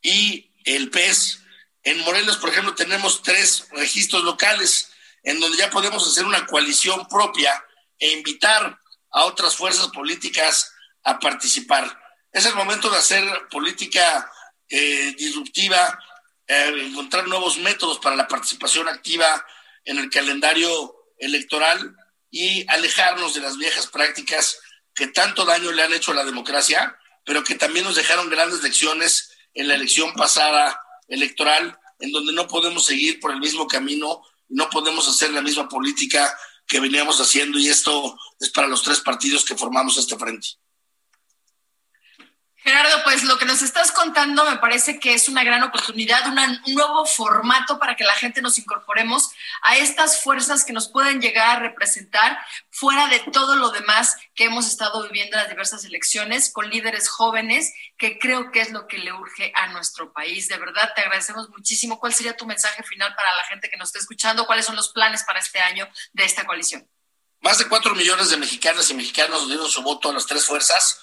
y 0.00 0.52
el 0.64 0.90
PES. 0.90 1.40
En 1.82 1.98
Morelos, 2.02 2.36
por 2.36 2.50
ejemplo, 2.50 2.76
tenemos 2.76 3.20
tres 3.20 3.66
registros 3.72 4.22
locales 4.22 4.92
en 5.24 5.40
donde 5.40 5.58
ya 5.58 5.70
podemos 5.70 6.06
hacer 6.06 6.24
una 6.24 6.46
coalición 6.46 7.08
propia 7.08 7.64
e 7.98 8.12
invitar 8.12 8.78
a 9.10 9.24
otras 9.24 9.56
fuerzas 9.56 9.88
políticas 9.88 10.72
a 11.04 11.18
participar. 11.18 11.98
Es 12.32 12.46
el 12.46 12.54
momento 12.54 12.90
de 12.90 12.98
hacer 12.98 13.24
política 13.50 14.30
eh, 14.68 15.14
disruptiva, 15.16 15.98
eh, 16.46 16.86
encontrar 16.86 17.26
nuevos 17.26 17.58
métodos 17.58 17.98
para 17.98 18.16
la 18.16 18.28
participación 18.28 18.88
activa 18.88 19.44
en 19.84 19.98
el 19.98 20.10
calendario 20.10 20.94
electoral 21.18 21.96
y 22.30 22.64
alejarnos 22.68 23.34
de 23.34 23.40
las 23.40 23.56
viejas 23.56 23.86
prácticas 23.86 24.58
que 24.94 25.08
tanto 25.08 25.44
daño 25.44 25.72
le 25.72 25.82
han 25.82 25.92
hecho 25.92 26.12
a 26.12 26.16
la 26.16 26.24
democracia, 26.24 26.98
pero 27.24 27.44
que 27.44 27.54
también 27.54 27.84
nos 27.84 27.96
dejaron 27.96 28.28
grandes 28.28 28.62
lecciones 28.62 29.30
en 29.54 29.68
la 29.68 29.74
elección 29.74 30.12
pasada 30.14 30.80
electoral, 31.08 31.78
en 32.00 32.12
donde 32.12 32.32
no 32.32 32.46
podemos 32.46 32.84
seguir 32.84 33.18
por 33.20 33.32
el 33.32 33.40
mismo 33.40 33.66
camino, 33.66 34.22
no 34.48 34.68
podemos 34.70 35.08
hacer 35.08 35.30
la 35.30 35.42
misma 35.42 35.68
política 35.68 36.36
que 36.68 36.80
veníamos 36.80 37.18
haciendo 37.20 37.58
y 37.58 37.68
esto 37.68 38.16
es 38.38 38.50
para 38.50 38.68
los 38.68 38.82
tres 38.82 39.00
partidos 39.00 39.44
que 39.44 39.56
formamos 39.56 39.96
este 39.96 40.16
frente. 40.16 40.48
Gerardo, 42.60 43.04
pues 43.04 43.22
lo 43.22 43.38
que 43.38 43.44
nos 43.44 43.62
estás 43.62 43.92
contando 43.92 44.44
me 44.44 44.56
parece 44.56 44.98
que 44.98 45.14
es 45.14 45.28
una 45.28 45.44
gran 45.44 45.62
oportunidad, 45.62 46.26
un 46.26 46.74
nuevo 46.74 47.06
formato 47.06 47.78
para 47.78 47.94
que 47.94 48.02
la 48.02 48.14
gente 48.14 48.42
nos 48.42 48.58
incorporemos 48.58 49.30
a 49.62 49.76
estas 49.76 50.22
fuerzas 50.22 50.64
que 50.64 50.72
nos 50.72 50.88
pueden 50.88 51.20
llegar 51.20 51.56
a 51.56 51.60
representar 51.60 52.36
fuera 52.68 53.06
de 53.06 53.20
todo 53.32 53.54
lo 53.54 53.70
demás 53.70 54.16
que 54.34 54.44
hemos 54.44 54.66
estado 54.66 55.04
viviendo 55.04 55.36
en 55.36 55.42
las 55.42 55.50
diversas 55.50 55.84
elecciones, 55.84 56.52
con 56.52 56.68
líderes 56.68 57.08
jóvenes, 57.08 57.72
que 57.96 58.18
creo 58.18 58.50
que 58.50 58.60
es 58.60 58.72
lo 58.72 58.88
que 58.88 58.98
le 58.98 59.12
urge 59.12 59.52
a 59.54 59.68
nuestro 59.68 60.12
país. 60.12 60.48
De 60.48 60.58
verdad, 60.58 60.92
te 60.96 61.02
agradecemos 61.02 61.48
muchísimo. 61.50 62.00
¿Cuál 62.00 62.12
sería 62.12 62.36
tu 62.36 62.44
mensaje 62.44 62.82
final 62.82 63.14
para 63.14 63.34
la 63.36 63.44
gente 63.44 63.70
que 63.70 63.76
nos 63.76 63.90
está 63.90 64.00
escuchando? 64.00 64.46
¿Cuáles 64.46 64.66
son 64.66 64.74
los 64.74 64.88
planes 64.88 65.22
para 65.22 65.38
este 65.38 65.60
año 65.60 65.88
de 66.12 66.24
esta 66.24 66.44
coalición? 66.44 66.88
Más 67.40 67.58
de 67.58 67.68
cuatro 67.68 67.94
millones 67.94 68.30
de 68.30 68.36
mexicanas 68.36 68.90
y 68.90 68.94
mexicanos 68.94 69.46
dieron 69.46 69.68
su 69.68 69.80
voto 69.82 70.10
a 70.10 70.12
las 70.12 70.26
tres 70.26 70.44
fuerzas 70.44 71.00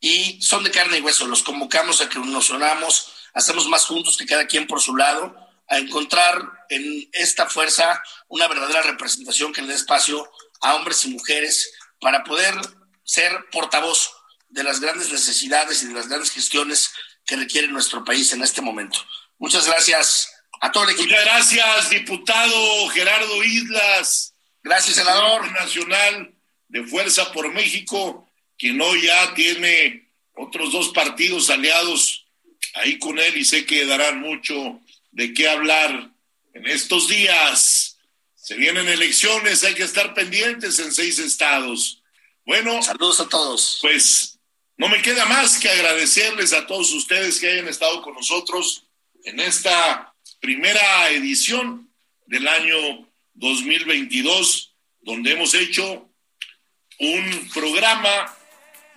y 0.00 0.40
son 0.42 0.64
de 0.64 0.70
carne 0.70 0.98
y 0.98 1.00
hueso. 1.00 1.26
Los 1.26 1.42
convocamos 1.42 2.00
a 2.00 2.08
que 2.08 2.18
nos 2.18 2.50
unamos, 2.50 3.12
hacemos 3.32 3.68
más 3.68 3.84
juntos 3.86 4.16
que 4.16 4.26
cada 4.26 4.46
quien 4.46 4.66
por 4.66 4.80
su 4.80 4.96
lado, 4.96 5.34
a 5.68 5.78
encontrar 5.78 6.42
en 6.68 7.08
esta 7.12 7.48
fuerza 7.48 8.02
una 8.28 8.48
verdadera 8.48 8.82
representación 8.82 9.52
que 9.52 9.62
le 9.62 9.68
dé 9.68 9.74
espacio 9.74 10.30
a 10.60 10.74
hombres 10.74 11.04
y 11.04 11.08
mujeres 11.08 11.72
para 12.00 12.22
poder 12.22 12.54
ser 13.02 13.46
portavoz 13.50 14.12
de 14.48 14.62
las 14.62 14.80
grandes 14.80 15.10
necesidades 15.10 15.82
y 15.82 15.88
de 15.88 15.94
las 15.94 16.08
grandes 16.08 16.30
gestiones 16.30 16.92
que 17.26 17.36
requiere 17.36 17.68
nuestro 17.68 18.04
país 18.04 18.32
en 18.32 18.42
este 18.42 18.60
momento. 18.60 18.98
Muchas 19.38 19.66
gracias 19.66 20.30
a 20.60 20.70
todo 20.70 20.84
el 20.84 20.90
equipo. 20.90 21.08
Muchas 21.08 21.24
gracias, 21.24 21.90
diputado 21.90 22.88
Gerardo 22.88 23.42
Islas. 23.44 24.34
Gracias, 24.62 24.96
senador 24.96 25.50
nacional 25.52 26.34
de 26.68 26.84
Fuerza 26.86 27.32
por 27.32 27.52
México, 27.52 28.23
quien 28.64 28.80
hoy 28.80 29.02
ya 29.02 29.34
tiene 29.34 30.08
otros 30.32 30.72
dos 30.72 30.88
partidos 30.88 31.50
aliados 31.50 32.24
ahí 32.72 32.98
con 32.98 33.18
él 33.18 33.36
y 33.36 33.44
sé 33.44 33.66
que 33.66 33.84
darán 33.84 34.20
mucho 34.20 34.80
de 35.10 35.34
qué 35.34 35.50
hablar 35.50 36.10
en 36.54 36.66
estos 36.66 37.08
días. 37.08 37.98
Se 38.34 38.54
vienen 38.54 38.88
elecciones, 38.88 39.64
hay 39.64 39.74
que 39.74 39.82
estar 39.82 40.14
pendientes 40.14 40.78
en 40.78 40.92
seis 40.92 41.18
estados. 41.18 42.02
Bueno, 42.46 42.82
saludos 42.82 43.20
a 43.20 43.28
todos. 43.28 43.80
Pues 43.82 44.38
no 44.78 44.88
me 44.88 45.02
queda 45.02 45.26
más 45.26 45.58
que 45.58 45.68
agradecerles 45.68 46.54
a 46.54 46.66
todos 46.66 46.90
ustedes 46.94 47.38
que 47.38 47.50
hayan 47.50 47.68
estado 47.68 48.00
con 48.00 48.14
nosotros 48.14 48.86
en 49.24 49.40
esta 49.40 50.14
primera 50.40 51.10
edición 51.10 51.92
del 52.24 52.48
año 52.48 53.06
2022, 53.34 54.74
donde 55.02 55.32
hemos 55.32 55.52
hecho 55.52 56.08
un 56.98 57.50
programa 57.52 58.33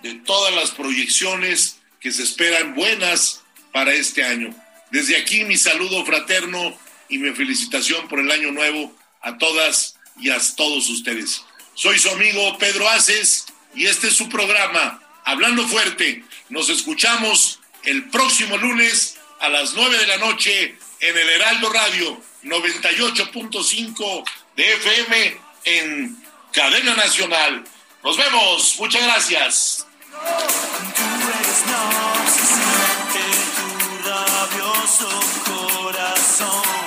de 0.02 0.14
todas 0.14 0.54
las 0.54 0.70
proyecciones 0.70 1.78
que 2.00 2.12
se 2.12 2.22
esperan 2.22 2.74
buenas 2.74 3.42
para 3.72 3.92
este 3.92 4.24
año. 4.24 4.54
Desde 4.90 5.16
aquí 5.16 5.44
mi 5.44 5.56
saludo 5.56 6.04
fraterno 6.04 6.78
y 7.08 7.18
mi 7.18 7.32
felicitación 7.34 8.08
por 8.08 8.20
el 8.20 8.30
año 8.30 8.52
nuevo 8.52 8.94
a 9.20 9.38
todas 9.38 9.96
y 10.18 10.30
a 10.30 10.38
todos 10.56 10.88
ustedes. 10.88 11.42
Soy 11.74 11.98
su 11.98 12.08
amigo 12.10 12.58
Pedro 12.58 12.88
Aces 12.88 13.46
y 13.74 13.86
este 13.86 14.08
es 14.08 14.14
su 14.14 14.28
programa, 14.28 15.02
Hablando 15.24 15.66
Fuerte. 15.68 16.24
Nos 16.48 16.68
escuchamos 16.70 17.60
el 17.84 18.08
próximo 18.10 18.56
lunes 18.56 19.16
a 19.40 19.48
las 19.48 19.74
9 19.74 19.98
de 19.98 20.06
la 20.06 20.16
noche 20.18 20.76
en 21.00 21.16
el 21.16 21.28
Heraldo 21.28 21.70
Radio 21.70 22.20
98.5 22.44 24.24
de 24.56 24.74
FM 24.74 25.40
en 25.64 26.16
Cadena 26.52 26.94
Nacional. 26.94 27.64
Nos 28.02 28.16
vemos, 28.16 28.76
muchas 28.78 29.02
gracias. 29.02 29.87
Tú 30.20 31.08
eres 31.38 31.60
tu 33.54 33.68
rabioso 34.08 35.08
corazón. 35.46 36.77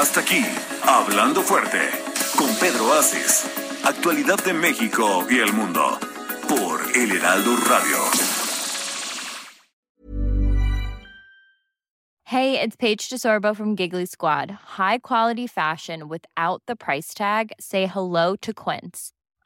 Hasta 0.00 0.20
aquí, 0.20 0.44
Hablando 0.86 1.42
Fuerte, 1.42 1.80
con 2.36 2.54
Pedro 2.60 2.92
Aces. 2.92 3.50
Actualidad 3.84 4.38
de 4.44 4.52
México 4.52 5.26
y 5.28 5.40
el 5.40 5.52
mundo, 5.52 5.98
por 6.48 6.80
El 6.94 7.16
Heraldo 7.16 7.56
Radio. 7.68 7.98
Hey, 12.22 12.60
it's 12.60 12.76
Paige 12.76 13.10
DeSorbo 13.10 13.56
from 13.56 13.74
Giggly 13.74 14.06
Squad. 14.06 14.52
High 14.78 14.98
quality 14.98 15.48
fashion 15.48 16.08
without 16.08 16.62
the 16.68 16.76
price 16.76 17.12
tag? 17.12 17.50
Say 17.58 17.86
hello 17.86 18.36
to 18.36 18.54
Quince. 18.54 19.10